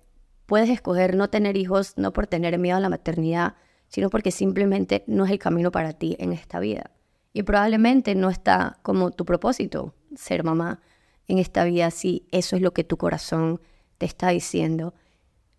puedes 0.45 0.69
escoger 0.69 1.15
no 1.15 1.29
tener 1.29 1.57
hijos 1.57 1.93
no 1.97 2.13
por 2.13 2.25
tener 2.25 2.57
miedo 2.57 2.77
a 2.77 2.79
la 2.79 2.89
maternidad, 2.89 3.55
sino 3.89 4.09
porque 4.09 4.31
simplemente 4.31 5.03
no 5.07 5.25
es 5.25 5.31
el 5.31 5.39
camino 5.39 5.71
para 5.71 5.93
ti 5.93 6.15
en 6.19 6.33
esta 6.33 6.59
vida. 6.59 6.91
Y 7.33 7.43
probablemente 7.43 8.15
no 8.15 8.29
está 8.29 8.79
como 8.81 9.11
tu 9.11 9.25
propósito 9.25 9.93
ser 10.15 10.43
mamá 10.43 10.79
en 11.27 11.37
esta 11.37 11.65
vida 11.65 11.91
si 11.91 12.27
eso 12.31 12.55
es 12.55 12.61
lo 12.61 12.73
que 12.73 12.83
tu 12.83 12.97
corazón 12.97 13.61
te 13.97 14.05
está 14.05 14.29
diciendo. 14.29 14.93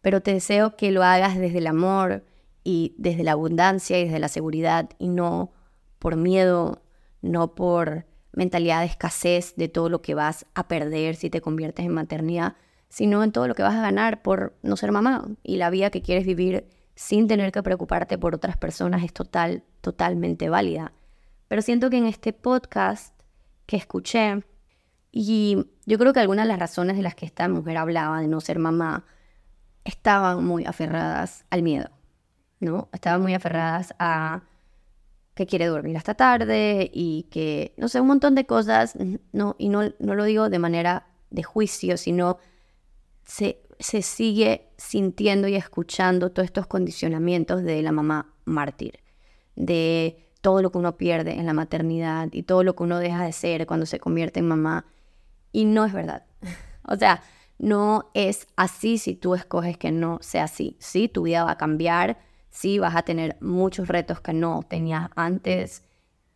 Pero 0.00 0.22
te 0.22 0.32
deseo 0.32 0.76
que 0.76 0.90
lo 0.90 1.02
hagas 1.02 1.38
desde 1.38 1.58
el 1.58 1.66
amor 1.66 2.24
y 2.64 2.94
desde 2.98 3.24
la 3.24 3.32
abundancia 3.32 3.98
y 3.98 4.04
desde 4.04 4.18
la 4.18 4.28
seguridad 4.28 4.90
y 4.98 5.08
no 5.08 5.52
por 5.98 6.16
miedo, 6.16 6.82
no 7.22 7.54
por 7.54 8.06
mentalidad 8.32 8.80
de 8.80 8.86
escasez 8.86 9.56
de 9.56 9.68
todo 9.68 9.88
lo 9.88 10.00
que 10.02 10.14
vas 10.14 10.46
a 10.54 10.68
perder 10.68 11.16
si 11.16 11.30
te 11.30 11.40
conviertes 11.40 11.84
en 11.84 11.94
maternidad, 11.94 12.56
sino 12.88 13.22
en 13.24 13.32
todo 13.32 13.48
lo 13.48 13.54
que 13.54 13.62
vas 13.62 13.74
a 13.74 13.82
ganar 13.82 14.22
por 14.22 14.56
no 14.62 14.76
ser 14.76 14.92
mamá 14.92 15.28
y 15.42 15.56
la 15.56 15.70
vida 15.70 15.90
que 15.90 16.02
quieres 16.02 16.26
vivir 16.26 16.68
sin 16.94 17.28
tener 17.28 17.52
que 17.52 17.62
preocuparte 17.62 18.18
por 18.18 18.34
otras 18.34 18.56
personas 18.56 19.04
es 19.04 19.12
total, 19.12 19.62
totalmente 19.80 20.48
válida. 20.48 20.92
Pero 21.48 21.62
siento 21.62 21.90
que 21.90 21.98
en 21.98 22.06
este 22.06 22.32
podcast 22.32 23.14
que 23.66 23.76
escuché, 23.76 24.42
y 25.20 25.66
yo 25.84 25.98
creo 25.98 26.12
que 26.12 26.20
algunas 26.20 26.44
de 26.44 26.50
las 26.50 26.60
razones 26.60 26.96
de 26.96 27.02
las 27.02 27.16
que 27.16 27.26
esta 27.26 27.48
mujer 27.48 27.76
hablaba 27.76 28.20
de 28.20 28.28
no 28.28 28.40
ser 28.40 28.60
mamá, 28.60 29.04
estaban 29.82 30.44
muy 30.44 30.64
aferradas 30.64 31.44
al 31.50 31.62
miedo, 31.62 31.90
¿no? 32.60 32.88
Estaban 32.92 33.20
muy 33.20 33.34
aferradas 33.34 33.94
a 33.98 34.42
que 35.34 35.46
quiere 35.46 35.66
dormir 35.66 35.96
hasta 35.96 36.14
tarde 36.14 36.88
y 36.94 37.24
que, 37.32 37.74
no 37.78 37.88
sé, 37.88 38.00
un 38.00 38.06
montón 38.06 38.36
de 38.36 38.46
cosas, 38.46 38.96
no, 39.32 39.56
y 39.58 39.70
no, 39.70 39.92
no 39.98 40.14
lo 40.14 40.22
digo 40.22 40.50
de 40.50 40.60
manera 40.60 41.08
de 41.30 41.42
juicio, 41.42 41.96
sino 41.96 42.38
se, 43.24 43.60
se 43.80 44.02
sigue 44.02 44.68
sintiendo 44.76 45.48
y 45.48 45.56
escuchando 45.56 46.30
todos 46.30 46.46
estos 46.46 46.68
condicionamientos 46.68 47.64
de 47.64 47.82
la 47.82 47.90
mamá 47.90 48.34
mártir, 48.44 49.00
de 49.56 50.28
todo 50.42 50.62
lo 50.62 50.70
que 50.70 50.78
uno 50.78 50.96
pierde 50.96 51.32
en 51.32 51.46
la 51.46 51.54
maternidad 51.54 52.28
y 52.30 52.44
todo 52.44 52.62
lo 52.62 52.76
que 52.76 52.84
uno 52.84 53.00
deja 53.00 53.24
de 53.24 53.32
ser 53.32 53.66
cuando 53.66 53.84
se 53.84 53.98
convierte 53.98 54.38
en 54.38 54.46
mamá. 54.46 54.86
Y 55.58 55.64
no 55.64 55.84
es 55.84 55.92
verdad. 55.92 56.22
o 56.84 56.94
sea, 56.94 57.20
no 57.58 58.12
es 58.14 58.46
así 58.54 58.96
si 58.96 59.16
tú 59.16 59.34
escoges 59.34 59.76
que 59.76 59.90
no 59.90 60.18
sea 60.20 60.44
así. 60.44 60.76
Sí, 60.78 61.08
tu 61.08 61.22
vida 61.22 61.42
va 61.42 61.50
a 61.50 61.58
cambiar, 61.58 62.20
sí 62.48 62.78
vas 62.78 62.94
a 62.94 63.02
tener 63.02 63.36
muchos 63.40 63.88
retos 63.88 64.20
que 64.20 64.32
no 64.32 64.62
tenías 64.62 65.10
antes, 65.16 65.82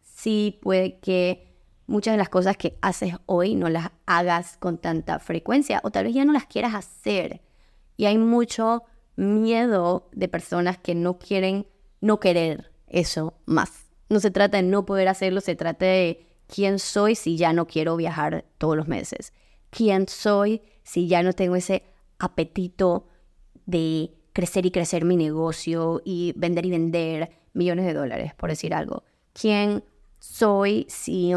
sí 0.03 0.59
puede 0.61 0.99
que 0.99 1.55
muchas 1.87 2.15
de 2.15 2.19
las 2.19 2.31
cosas 2.31 2.57
que 2.57 2.77
haces 2.83 3.15
hoy 3.27 3.55
no 3.55 3.69
las 3.69 3.93
hagas 4.07 4.57
con 4.57 4.79
tanta 4.79 5.21
frecuencia 5.21 5.81
o 5.85 5.93
tal 5.93 6.07
vez 6.07 6.15
ya 6.15 6.25
no 6.25 6.33
las 6.33 6.47
quieras 6.47 6.75
hacer. 6.75 7.43
Y 7.97 8.07
hay 8.07 8.19
mucho 8.19 8.83
miedo 9.15 10.09
de 10.11 10.27
personas 10.27 10.79
que 10.79 10.97
no 10.97 11.21
quieren 11.21 11.69
no 12.01 12.19
querer 12.19 12.73
eso 12.89 13.35
más. 13.47 13.85
No 14.09 14.19
se 14.19 14.33
trata 14.33 14.57
de 14.57 14.65
no 14.65 14.85
poder 14.85 15.07
hacerlo, 15.07 15.41
se 15.41 15.55
trata 15.55 15.87
de 15.87 16.27
quién 16.55 16.79
soy 16.79 17.15
si 17.15 17.37
ya 17.37 17.53
no 17.53 17.67
quiero 17.67 17.97
viajar 17.97 18.45
todos 18.59 18.77
los 18.77 18.87
meses. 18.87 19.33
¿Quién 19.71 20.07
soy 20.07 20.61
si 20.83 21.09
ya 21.09 21.23
no 21.23 21.33
tengo 21.33 21.57
ese 21.57 21.83
apetito 22.19 23.09
de 23.65 24.15
crecer 24.33 24.67
y 24.67 24.71
crecer 24.71 25.05
mi 25.05 25.17
negocio 25.17 26.03
y 26.05 26.35
vender 26.37 26.67
y 26.67 26.71
vender 26.71 27.31
millones 27.55 27.87
de 27.87 27.95
dólares, 27.95 28.35
por 28.35 28.51
decir 28.51 28.75
algo. 28.75 29.05
¿Quién 29.33 29.85
soy 30.19 30.87
si 30.88 31.33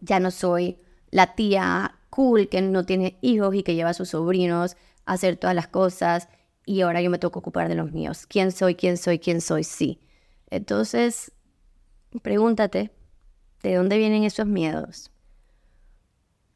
ya 0.00 0.20
no 0.20 0.30
soy 0.30 0.78
la 1.10 1.34
tía 1.34 1.98
cool 2.10 2.48
que 2.48 2.62
no 2.62 2.84
tiene 2.84 3.18
hijos 3.22 3.54
y 3.54 3.62
que 3.62 3.74
lleva 3.74 3.90
a 3.90 3.94
sus 3.94 4.10
sobrinos 4.10 4.76
a 5.06 5.14
hacer 5.14 5.36
todas 5.36 5.56
las 5.56 5.68
cosas 5.68 6.28
y 6.66 6.82
ahora 6.82 7.00
yo 7.00 7.10
me 7.10 7.18
tengo 7.18 7.32
que 7.32 7.38
ocupar 7.38 7.68
de 7.68 7.74
los 7.74 7.92
míos? 7.92 8.26
¿Quién 8.26 8.52
soy? 8.52 8.74
¿Quién 8.74 8.96
soy? 8.96 9.18
¿Quién 9.18 9.40
soy? 9.40 9.64
Sí. 9.64 10.00
Entonces, 10.50 11.32
pregúntate, 12.22 12.90
¿de 13.62 13.74
dónde 13.74 13.98
vienen 13.98 14.24
esos 14.24 14.46
miedos? 14.46 15.10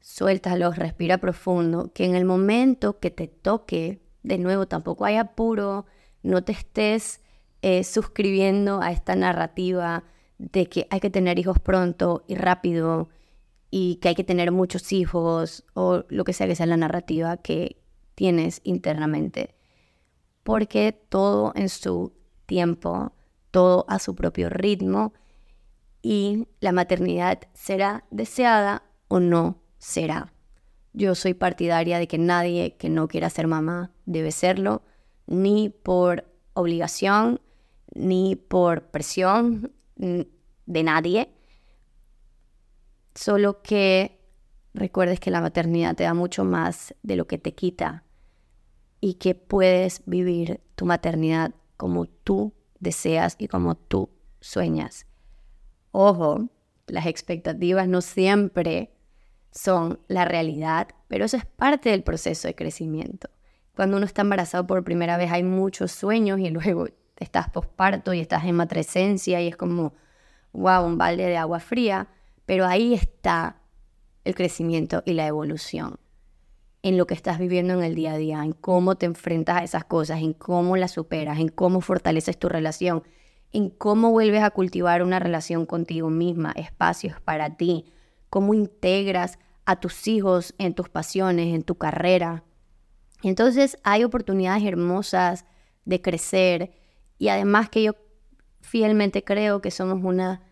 Suéltalos, 0.00 0.76
respira 0.76 1.18
profundo, 1.18 1.92
que 1.92 2.04
en 2.04 2.14
el 2.14 2.24
momento 2.24 2.98
que 2.98 3.10
te 3.10 3.26
toque, 3.26 4.02
de 4.22 4.38
nuevo, 4.38 4.66
tampoco 4.66 5.04
hay 5.04 5.16
apuro, 5.16 5.86
no 6.22 6.44
te 6.44 6.52
estés 6.52 7.20
eh, 7.62 7.84
suscribiendo 7.84 8.80
a 8.80 8.92
esta 8.92 9.16
narrativa 9.16 10.04
de 10.38 10.66
que 10.66 10.86
hay 10.90 11.00
que 11.00 11.10
tener 11.10 11.38
hijos 11.38 11.58
pronto 11.58 12.24
y 12.26 12.34
rápido 12.34 13.08
y 13.70 13.96
que 13.96 14.08
hay 14.08 14.14
que 14.14 14.24
tener 14.24 14.52
muchos 14.52 14.92
hijos 14.92 15.64
o 15.74 16.04
lo 16.08 16.24
que 16.24 16.32
sea 16.32 16.46
que 16.46 16.54
sea 16.54 16.66
la 16.66 16.76
narrativa 16.76 17.36
que 17.38 17.82
tienes 18.14 18.60
internamente. 18.64 19.54
Porque 20.42 20.92
todo 20.92 21.52
en 21.54 21.68
su 21.68 22.12
tiempo, 22.46 23.12
todo 23.50 23.86
a 23.88 23.98
su 23.98 24.14
propio 24.14 24.50
ritmo 24.50 25.14
y 26.04 26.48
la 26.60 26.72
maternidad 26.72 27.40
será 27.54 28.04
deseada 28.10 28.82
o 29.08 29.20
no 29.20 29.62
será. 29.78 30.34
Yo 30.92 31.14
soy 31.14 31.32
partidaria 31.32 31.98
de 31.98 32.06
que 32.06 32.18
nadie 32.18 32.76
que 32.76 32.90
no 32.90 33.08
quiera 33.08 33.30
ser 33.30 33.46
mamá 33.46 33.90
debe 34.04 34.30
serlo, 34.30 34.82
ni 35.26 35.70
por 35.70 36.30
obligación, 36.52 37.40
ni 37.94 38.36
por 38.36 38.90
presión 38.90 39.72
de 39.96 40.82
nadie. 40.82 41.30
Solo 43.14 43.62
que 43.62 44.20
recuerdes 44.74 45.20
que 45.20 45.30
la 45.30 45.40
maternidad 45.40 45.96
te 45.96 46.04
da 46.04 46.12
mucho 46.12 46.44
más 46.44 46.94
de 47.02 47.16
lo 47.16 47.26
que 47.26 47.38
te 47.38 47.54
quita 47.54 48.04
y 49.00 49.14
que 49.14 49.34
puedes 49.34 50.02
vivir 50.04 50.60
tu 50.74 50.84
maternidad 50.84 51.54
como 51.78 52.04
tú 52.04 52.52
deseas 52.78 53.36
y 53.38 53.48
como 53.48 53.74
tú 53.74 54.10
sueñas. 54.42 55.06
Ojo, 55.96 56.48
las 56.88 57.06
expectativas 57.06 57.86
no 57.86 58.00
siempre 58.00 58.90
son 59.52 60.00
la 60.08 60.24
realidad, 60.24 60.88
pero 61.06 61.24
eso 61.24 61.36
es 61.36 61.46
parte 61.46 61.90
del 61.90 62.02
proceso 62.02 62.48
de 62.48 62.56
crecimiento. 62.56 63.30
Cuando 63.76 63.98
uno 63.98 64.04
está 64.04 64.22
embarazado 64.22 64.66
por 64.66 64.82
primera 64.82 65.16
vez 65.16 65.30
hay 65.30 65.44
muchos 65.44 65.92
sueños 65.92 66.40
y 66.40 66.50
luego 66.50 66.88
estás 67.16 67.48
posparto 67.48 68.12
y 68.12 68.18
estás 68.18 68.42
en 68.42 68.56
matresencia 68.56 69.40
y 69.40 69.46
es 69.46 69.56
como, 69.56 69.94
wow, 70.52 70.84
un 70.84 70.98
balde 70.98 71.26
de 71.26 71.36
agua 71.36 71.60
fría, 71.60 72.08
pero 72.44 72.66
ahí 72.66 72.94
está 72.94 73.60
el 74.24 74.34
crecimiento 74.34 75.04
y 75.06 75.12
la 75.12 75.28
evolución 75.28 76.00
en 76.82 76.98
lo 76.98 77.06
que 77.06 77.14
estás 77.14 77.38
viviendo 77.38 77.72
en 77.74 77.84
el 77.84 77.94
día 77.94 78.14
a 78.14 78.18
día, 78.18 78.42
en 78.42 78.52
cómo 78.52 78.96
te 78.96 79.06
enfrentas 79.06 79.58
a 79.58 79.62
esas 79.62 79.84
cosas, 79.84 80.22
en 80.22 80.32
cómo 80.32 80.76
las 80.76 80.90
superas, 80.90 81.38
en 81.38 81.50
cómo 81.50 81.80
fortaleces 81.80 82.36
tu 82.36 82.48
relación, 82.48 83.04
en 83.54 83.70
cómo 83.70 84.10
vuelves 84.10 84.42
a 84.42 84.50
cultivar 84.50 85.02
una 85.02 85.20
relación 85.20 85.64
contigo 85.64 86.10
misma, 86.10 86.52
espacios 86.56 87.20
para 87.20 87.56
ti, 87.56 87.86
cómo 88.28 88.52
integras 88.52 89.38
a 89.64 89.76
tus 89.78 90.08
hijos 90.08 90.54
en 90.58 90.74
tus 90.74 90.88
pasiones, 90.88 91.54
en 91.54 91.62
tu 91.62 91.76
carrera. 91.76 92.42
Entonces 93.22 93.78
hay 93.84 94.02
oportunidades 94.02 94.64
hermosas 94.64 95.46
de 95.84 96.02
crecer 96.02 96.72
y 97.16 97.28
además 97.28 97.70
que 97.70 97.84
yo 97.84 97.92
fielmente 98.60 99.22
creo 99.22 99.60
que 99.60 99.70
somos 99.70 100.02
una, 100.02 100.42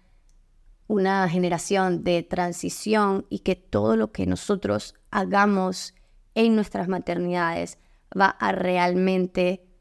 una 0.86 1.28
generación 1.28 2.04
de 2.04 2.22
transición 2.22 3.26
y 3.28 3.40
que 3.40 3.56
todo 3.56 3.96
lo 3.96 4.12
que 4.12 4.26
nosotros 4.26 4.94
hagamos 5.10 5.94
en 6.36 6.54
nuestras 6.54 6.86
maternidades 6.86 7.78
va 8.18 8.26
a 8.26 8.52
realmente 8.52 9.71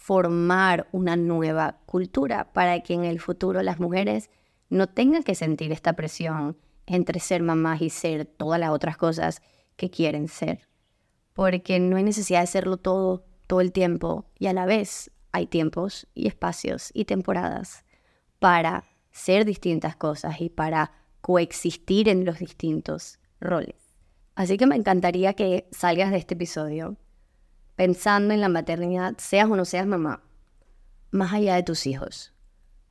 formar 0.00 0.88
una 0.92 1.14
nueva 1.14 1.78
cultura 1.84 2.50
para 2.54 2.80
que 2.80 2.94
en 2.94 3.04
el 3.04 3.20
futuro 3.20 3.62
las 3.62 3.78
mujeres 3.78 4.30
no 4.70 4.88
tengan 4.88 5.22
que 5.22 5.34
sentir 5.34 5.72
esta 5.72 5.92
presión 5.92 6.56
entre 6.86 7.20
ser 7.20 7.42
mamás 7.42 7.82
y 7.82 7.90
ser 7.90 8.24
todas 8.24 8.58
las 8.58 8.70
otras 8.70 8.96
cosas 8.96 9.42
que 9.76 9.90
quieren 9.90 10.28
ser. 10.28 10.66
Porque 11.34 11.78
no 11.78 11.98
hay 11.98 12.02
necesidad 12.02 12.40
de 12.40 12.46
serlo 12.46 12.78
todo 12.78 13.26
todo 13.46 13.60
el 13.60 13.72
tiempo 13.72 14.24
y 14.38 14.46
a 14.46 14.54
la 14.54 14.64
vez 14.64 15.10
hay 15.32 15.46
tiempos 15.46 16.06
y 16.14 16.28
espacios 16.28 16.90
y 16.94 17.04
temporadas 17.04 17.84
para 18.38 18.84
ser 19.10 19.44
distintas 19.44 19.96
cosas 19.96 20.40
y 20.40 20.48
para 20.48 20.92
coexistir 21.20 22.08
en 22.08 22.24
los 22.24 22.38
distintos 22.38 23.18
roles. 23.38 23.74
Así 24.34 24.56
que 24.56 24.66
me 24.66 24.76
encantaría 24.76 25.34
que 25.34 25.68
salgas 25.72 26.10
de 26.10 26.16
este 26.16 26.34
episodio 26.34 26.96
pensando 27.80 28.34
en 28.34 28.42
la 28.42 28.50
maternidad, 28.50 29.14
seas 29.16 29.48
o 29.48 29.56
no 29.56 29.64
seas 29.64 29.86
mamá, 29.86 30.22
más 31.12 31.32
allá 31.32 31.54
de 31.54 31.62
tus 31.62 31.86
hijos, 31.86 32.34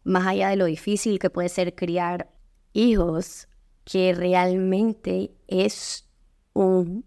más 0.04 0.26
allá 0.26 0.50
de 0.50 0.56
lo 0.56 0.66
difícil 0.66 1.20
que 1.20 1.30
puede 1.30 1.48
ser 1.48 1.76
criar 1.76 2.34
hijos, 2.74 3.48
que 3.84 4.16
realmente 4.16 5.32
es 5.46 6.10
un 6.54 7.06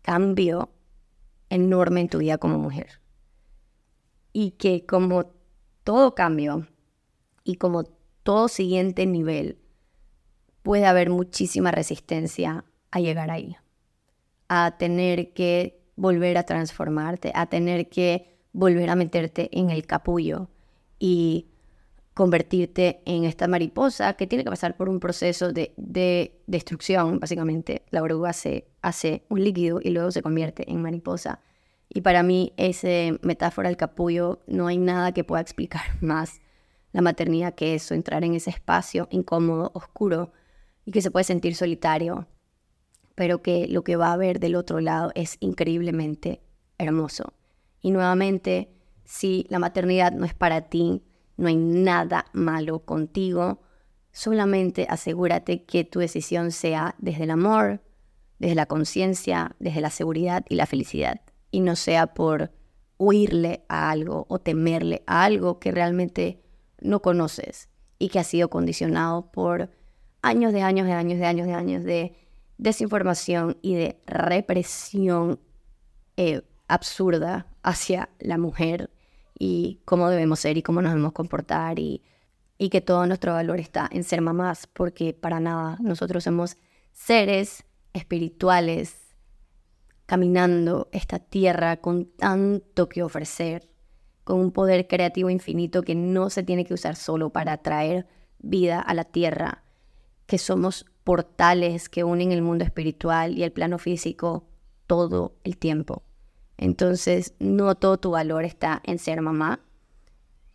cambio 0.00 0.70
enorme 1.50 2.02
en 2.02 2.08
tu 2.08 2.18
vida 2.18 2.38
como 2.38 2.56
mujer. 2.56 3.00
Y 4.32 4.52
que 4.52 4.86
como 4.86 5.32
todo 5.82 6.14
cambio 6.14 6.68
y 7.42 7.56
como 7.56 7.82
todo 8.22 8.46
siguiente 8.46 9.06
nivel, 9.06 9.58
puede 10.62 10.86
haber 10.86 11.10
muchísima 11.10 11.72
resistencia 11.72 12.64
a 12.92 13.00
llegar 13.00 13.32
ahí 13.32 13.56
a 14.48 14.76
tener 14.78 15.32
que 15.32 15.83
volver 15.96 16.38
a 16.38 16.44
transformarte, 16.44 17.32
a 17.34 17.46
tener 17.46 17.88
que 17.88 18.38
volver 18.52 18.90
a 18.90 18.96
meterte 18.96 19.50
en 19.52 19.70
el 19.70 19.86
capullo 19.86 20.48
y 20.98 21.48
convertirte 22.14 23.02
en 23.04 23.24
esta 23.24 23.48
mariposa 23.48 24.14
que 24.14 24.26
tiene 24.26 24.44
que 24.44 24.50
pasar 24.50 24.76
por 24.76 24.88
un 24.88 25.00
proceso 25.00 25.52
de, 25.52 25.74
destrucción, 26.46 27.18
básicamente. 27.18 27.82
La 27.90 28.02
oruga 28.02 28.32
se 28.32 28.68
hace 28.82 29.24
un 29.28 29.42
líquido 29.42 29.80
y 29.82 29.90
luego 29.90 30.12
se 30.12 30.22
convierte 30.22 30.70
en 30.70 30.80
mariposa. 30.80 31.40
Y 31.88 32.00
para 32.00 32.22
mí 32.22 32.52
esa 32.56 33.18
metáfora 33.22 33.68
del 33.68 33.76
capullo 33.76 34.40
no 34.46 34.68
hay 34.68 34.78
nada 34.78 35.12
que 35.12 35.24
pueda 35.24 35.42
explicar 35.42 35.82
más 36.00 36.40
la 36.92 37.02
maternidad 37.02 37.54
que 37.54 37.74
eso, 37.74 37.94
entrar 37.94 38.22
en 38.22 38.34
ese 38.34 38.50
espacio 38.50 39.08
incómodo, 39.10 39.72
oscuro 39.74 40.32
y 40.84 40.92
que 40.92 41.02
se 41.02 41.10
puede 41.10 41.24
sentir 41.24 41.56
solitario 41.56 42.28
pero 43.14 43.42
que 43.42 43.66
lo 43.68 43.84
que 43.84 43.96
va 43.96 44.08
a 44.08 44.14
haber 44.14 44.40
del 44.40 44.56
otro 44.56 44.80
lado 44.80 45.12
es 45.14 45.36
increíblemente 45.40 46.40
hermoso. 46.78 47.34
Y 47.80 47.90
nuevamente, 47.90 48.70
si 49.04 49.46
la 49.48 49.58
maternidad 49.58 50.12
no 50.12 50.24
es 50.24 50.34
para 50.34 50.62
ti, 50.62 51.02
no 51.36 51.48
hay 51.48 51.56
nada 51.56 52.26
malo 52.32 52.80
contigo, 52.80 53.60
solamente 54.12 54.86
asegúrate 54.88 55.64
que 55.64 55.84
tu 55.84 56.00
decisión 56.00 56.52
sea 56.52 56.94
desde 56.98 57.24
el 57.24 57.30
amor, 57.30 57.82
desde 58.38 58.54
la 58.54 58.66
conciencia, 58.66 59.54
desde 59.58 59.80
la 59.80 59.90
seguridad 59.90 60.44
y 60.48 60.54
la 60.54 60.66
felicidad, 60.66 61.20
y 61.50 61.60
no 61.60 61.76
sea 61.76 62.14
por 62.14 62.52
huirle 62.98 63.64
a 63.68 63.90
algo 63.90 64.26
o 64.28 64.38
temerle 64.38 65.02
a 65.06 65.24
algo 65.24 65.58
que 65.58 65.72
realmente 65.72 66.42
no 66.80 67.00
conoces 67.00 67.68
y 67.98 68.08
que 68.08 68.18
ha 68.18 68.24
sido 68.24 68.50
condicionado 68.50 69.30
por 69.32 69.70
años 70.22 70.52
de 70.52 70.62
años 70.62 70.86
de 70.86 70.92
años 70.92 71.18
de 71.18 71.26
años 71.26 71.46
de 71.46 71.54
años 71.54 71.84
de 71.84 72.16
desinformación 72.58 73.58
y 73.62 73.74
de 73.74 74.00
represión 74.06 75.40
eh, 76.16 76.42
absurda 76.68 77.46
hacia 77.62 78.08
la 78.18 78.38
mujer 78.38 78.90
y 79.38 79.80
cómo 79.84 80.08
debemos 80.08 80.40
ser 80.40 80.56
y 80.56 80.62
cómo 80.62 80.80
nos 80.80 80.92
debemos 80.92 81.12
comportar 81.12 81.78
y, 81.78 82.02
y 82.58 82.68
que 82.68 82.80
todo 82.80 83.06
nuestro 83.06 83.32
valor 83.32 83.58
está 83.58 83.88
en 83.90 84.04
ser 84.04 84.20
mamás, 84.20 84.66
porque 84.66 85.12
para 85.12 85.40
nada. 85.40 85.76
Nosotros 85.80 86.24
somos 86.24 86.56
seres 86.92 87.64
espirituales 87.92 89.04
caminando 90.06 90.88
esta 90.92 91.18
tierra 91.18 91.78
con 91.78 92.06
tanto 92.06 92.88
que 92.88 93.02
ofrecer, 93.02 93.70
con 94.22 94.38
un 94.38 94.52
poder 94.52 94.86
creativo 94.86 95.30
infinito 95.30 95.82
que 95.82 95.94
no 95.94 96.30
se 96.30 96.42
tiene 96.42 96.64
que 96.64 96.74
usar 96.74 96.96
solo 96.96 97.30
para 97.30 97.58
traer 97.58 98.06
vida 98.38 98.80
a 98.80 98.94
la 98.94 99.04
tierra, 99.04 99.64
que 100.26 100.38
somos 100.38 100.86
portales 101.04 101.88
que 101.88 102.02
unen 102.02 102.32
el 102.32 102.42
mundo 102.42 102.64
espiritual 102.64 103.36
y 103.36 103.44
el 103.44 103.52
plano 103.52 103.78
físico 103.78 104.46
todo 104.86 105.36
el 105.44 105.58
tiempo. 105.58 106.02
Entonces, 106.56 107.34
no 107.38 107.74
todo 107.74 107.98
tu 107.98 108.10
valor 108.10 108.44
está 108.44 108.80
en 108.84 108.98
ser 108.98 109.20
mamá. 109.20 109.60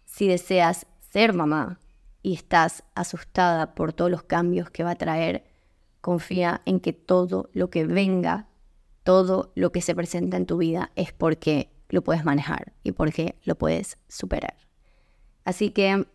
Si 0.06 0.28
deseas 0.28 0.88
ser 1.00 1.34
mamá 1.34 1.80
y 2.24 2.34
estás 2.34 2.84
asustada 2.96 3.76
por 3.76 3.94
todos 3.94 4.10
los 4.10 4.24
cambios 4.24 4.70
que 4.72 4.84
va 4.84 4.92
a 4.92 4.96
traer, 4.96 5.44
confía 6.02 6.62
en 6.66 6.80
que 6.80 6.94
todo 6.94 7.50
lo 7.54 7.70
que 7.70 7.86
venga, 7.86 8.48
todo 9.04 9.52
lo 9.56 9.72
que 9.72 9.82
se 9.82 9.96
presenta 9.96 10.38
en 10.38 10.46
tu 10.46 10.58
vida 10.58 10.92
es 10.96 11.14
porque 11.14 11.72
lo 11.90 12.04
puedes 12.04 12.24
manejar 12.26 12.74
y 12.84 12.92
porque 12.92 13.36
lo 13.44 13.56
puedes 13.56 13.98
superar. 14.08 14.56
Así 15.44 15.72
que 15.72 16.08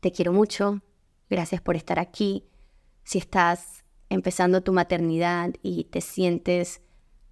te 0.00 0.12
quiero 0.12 0.32
mucho, 0.32 0.80
gracias 1.28 1.60
por 1.60 1.76
estar 1.76 1.98
aquí 1.98 2.44
si 3.04 3.18
estás 3.18 3.84
empezando 4.08 4.62
tu 4.62 4.72
maternidad 4.72 5.50
y 5.62 5.84
te 5.84 6.00
sientes 6.00 6.80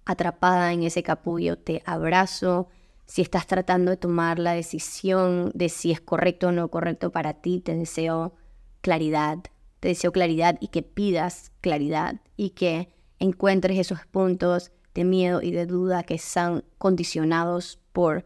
atrapada 0.05 0.71
en 0.71 0.83
ese 0.83 1.03
capullo, 1.03 1.57
te 1.57 1.81
abrazo. 1.85 2.69
Si 3.05 3.21
estás 3.21 3.47
tratando 3.47 3.91
de 3.91 3.97
tomar 3.97 4.39
la 4.39 4.53
decisión 4.53 5.51
de 5.53 5.69
si 5.69 5.91
es 5.91 5.99
correcto 5.99 6.47
o 6.47 6.51
no 6.51 6.69
correcto 6.69 7.11
para 7.11 7.33
ti, 7.33 7.59
te 7.59 7.75
deseo 7.75 8.33
claridad, 8.81 9.39
te 9.79 9.89
deseo 9.89 10.11
claridad 10.11 10.57
y 10.59 10.69
que 10.69 10.83
pidas 10.83 11.51
claridad 11.61 12.21
y 12.37 12.51
que 12.51 12.93
encuentres 13.19 13.77
esos 13.77 14.05
puntos 14.05 14.71
de 14.93 15.03
miedo 15.03 15.41
y 15.41 15.51
de 15.51 15.65
duda 15.65 16.03
que 16.03 16.15
están 16.15 16.63
condicionados 16.77 17.79
por 17.91 18.25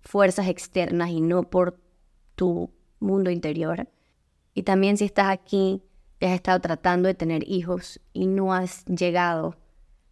fuerzas 0.00 0.48
externas 0.48 1.10
y 1.10 1.20
no 1.20 1.44
por 1.44 1.78
tu 2.34 2.72
mundo 2.98 3.30
interior. 3.30 3.88
Y 4.54 4.62
también 4.62 4.96
si 4.96 5.04
estás 5.04 5.28
aquí 5.28 5.82
y 6.20 6.26
has 6.26 6.32
estado 6.32 6.60
tratando 6.60 7.08
de 7.08 7.14
tener 7.14 7.48
hijos 7.48 8.00
y 8.12 8.26
no 8.26 8.52
has 8.52 8.84
llegado 8.84 9.56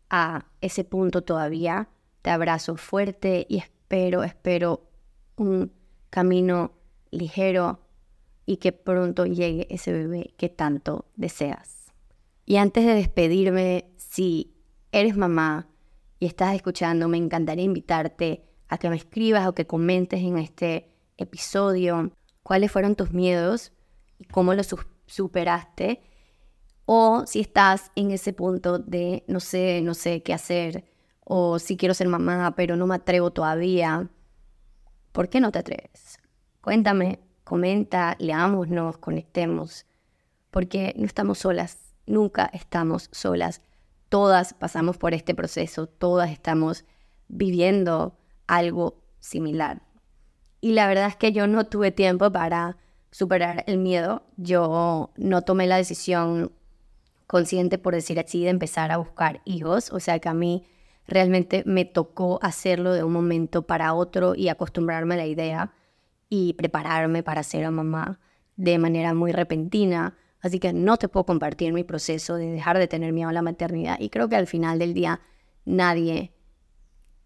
a 0.09 0.47
ese 0.63 0.83
punto 0.83 1.23
todavía, 1.23 1.91
te 2.23 2.31
abrazo 2.31 2.77
fuerte 2.77 3.47
y 3.49 3.59
espero, 3.59 4.25
espero 4.25 4.89
un 5.37 5.71
camino 6.11 6.73
ligero 7.11 7.81
y 8.47 8.57
que 8.57 8.73
pronto 8.73 9.27
llegue 9.27 9.67
ese 9.71 9.93
bebé 9.93 10.33
que 10.39 10.49
tanto 10.49 11.05
deseas. 11.17 11.93
Y 12.47 12.57
antes 12.57 12.87
de 12.87 12.95
despedirme, 12.95 13.91
si 13.99 14.55
eres 14.91 15.15
mamá 15.15 15.69
y 16.19 16.25
estás 16.25 16.55
escuchando, 16.55 17.09
me 17.09 17.19
encantaría 17.19 17.65
invitarte 17.65 18.45
a 18.69 18.79
que 18.79 18.89
me 18.89 18.97
escribas 18.97 19.47
o 19.47 19.55
que 19.55 19.67
comentes 19.67 20.21
en 20.21 20.39
este 20.39 20.91
episodio 21.19 22.11
cuáles 22.43 22.73
fueron 22.73 22.97
tus 22.97 23.13
miedos 23.13 23.73
y 24.19 24.25
cómo 24.25 24.55
los 24.55 24.73
superaste. 25.09 26.03
O 26.85 27.27
si 27.27 27.41
estás 27.41 27.91
en 27.97 28.13
ese 28.13 28.33
punto 28.33 28.79
de 28.79 29.25
no 29.27 29.41
sé, 29.41 29.83
no 29.83 29.95
sé 29.95 30.23
qué 30.23 30.33
hacer, 30.33 30.85
o 31.25 31.59
si 31.59 31.77
quiero 31.77 31.93
ser 31.93 32.09
mamá, 32.09 32.55
pero 32.57 32.77
no 32.77 32.87
me 32.87 32.95
atrevo 32.95 33.33
todavía. 33.33 34.09
¿Por 35.13 35.29
qué 35.29 35.41
no 35.41 35.53
te 35.53 35.59
atreves? 35.59 36.19
Cuéntame, 36.63 37.21
comenta, 37.45 38.17
leámonos, 38.19 38.99
conectemos, 38.99 39.85
porque 40.51 40.95
no 40.97 41.05
estamos 41.05 41.39
solas, 41.39 41.95
nunca 42.07 42.49
estamos 42.53 43.11
solas. 43.13 43.61
Todas 44.09 44.55
pasamos 44.55 44.97
por 44.97 45.13
este 45.13 45.35
proceso, 45.35 45.87
todas 45.87 46.31
estamos 46.31 46.87
viviendo 47.29 48.17
algo 48.47 49.03
similar. 49.21 49.83
Y 50.61 50.73
la 50.73 50.89
verdad 50.89 51.09
es 51.09 51.17
que 51.17 51.33
yo 51.33 51.47
no 51.47 51.67
tuve 51.67 51.93
tiempo 51.93 52.33
para 52.33 52.79
superar 53.11 53.65
el 53.67 53.79
miedo. 53.79 54.23
Yo 54.37 55.11
no 55.17 55.43
tomé 55.43 55.67
la 55.67 55.77
decisión 55.77 56.53
consciente, 57.27 57.79
por 57.79 57.95
decir 57.95 58.19
así, 58.19 58.45
de 58.45 58.51
empezar 58.51 58.91
a 58.91 58.97
buscar 58.97 59.41
hijos. 59.45 59.93
O 59.93 60.01
sea 60.01 60.19
que 60.19 60.29
a 60.29 60.35
mí 60.35 60.65
realmente 61.07 61.63
me 61.67 61.85
tocó 61.85 62.39
hacerlo 62.43 62.93
de 62.93 63.03
un 63.03 63.13
momento 63.13 63.63
para 63.63 63.95
otro 63.95 64.35
y 64.35 64.49
acostumbrarme 64.49 65.15
a 65.15 65.19
la 65.19 65.27
idea 65.27 65.73
y 66.29 66.53
prepararme 66.55 67.23
para 67.23 67.43
ser 67.43 67.71
mamá 67.71 68.21
de 68.57 68.79
manera 68.79 69.15
muy 69.15 69.33
repentina. 69.33 70.17
Así 70.41 70.59
que 70.59 70.73
no 70.73 70.97
te 70.97 71.09
puedo 71.09 71.25
compartir 71.25 71.73
mi 71.73 71.85
proceso 71.85 72.37
de 72.37 72.51
dejar 72.51 72.79
de 72.79 72.87
tener 72.87 73.13
miedo 73.13 73.29
a 73.29 73.33
la 73.33 73.43
maternidad. 73.43 73.99
Y 73.99 74.11
creo 74.11 74.29
que 74.29 74.37
al 74.37 74.47
final 74.47 74.79
del 74.79 74.95
día 74.95 75.21
nadie 75.65 76.33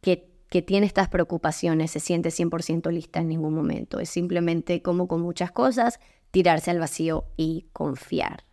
que, 0.00 0.31
que 0.52 0.60
tiene 0.60 0.84
estas 0.84 1.08
preocupaciones 1.08 1.92
se 1.92 1.98
siente 1.98 2.28
100% 2.28 2.92
lista 2.92 3.20
en 3.20 3.28
ningún 3.28 3.54
momento. 3.54 4.00
Es 4.00 4.10
simplemente 4.10 4.82
como 4.82 5.08
con 5.08 5.22
muchas 5.22 5.50
cosas, 5.50 5.98
tirarse 6.30 6.70
al 6.70 6.78
vacío 6.78 7.24
y 7.38 7.64
confiar. 7.72 8.44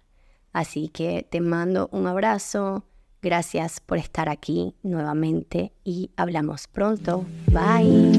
Así 0.53 0.87
que 0.87 1.27
te 1.29 1.41
mando 1.41 1.89
un 1.91 2.07
abrazo. 2.07 2.85
Gracias 3.21 3.81
por 3.81 3.97
estar 3.97 4.29
aquí 4.29 4.75
nuevamente 4.81 5.73
y 5.83 6.11
hablamos 6.15 6.67
pronto. 6.67 7.25
Bye. 7.47 8.17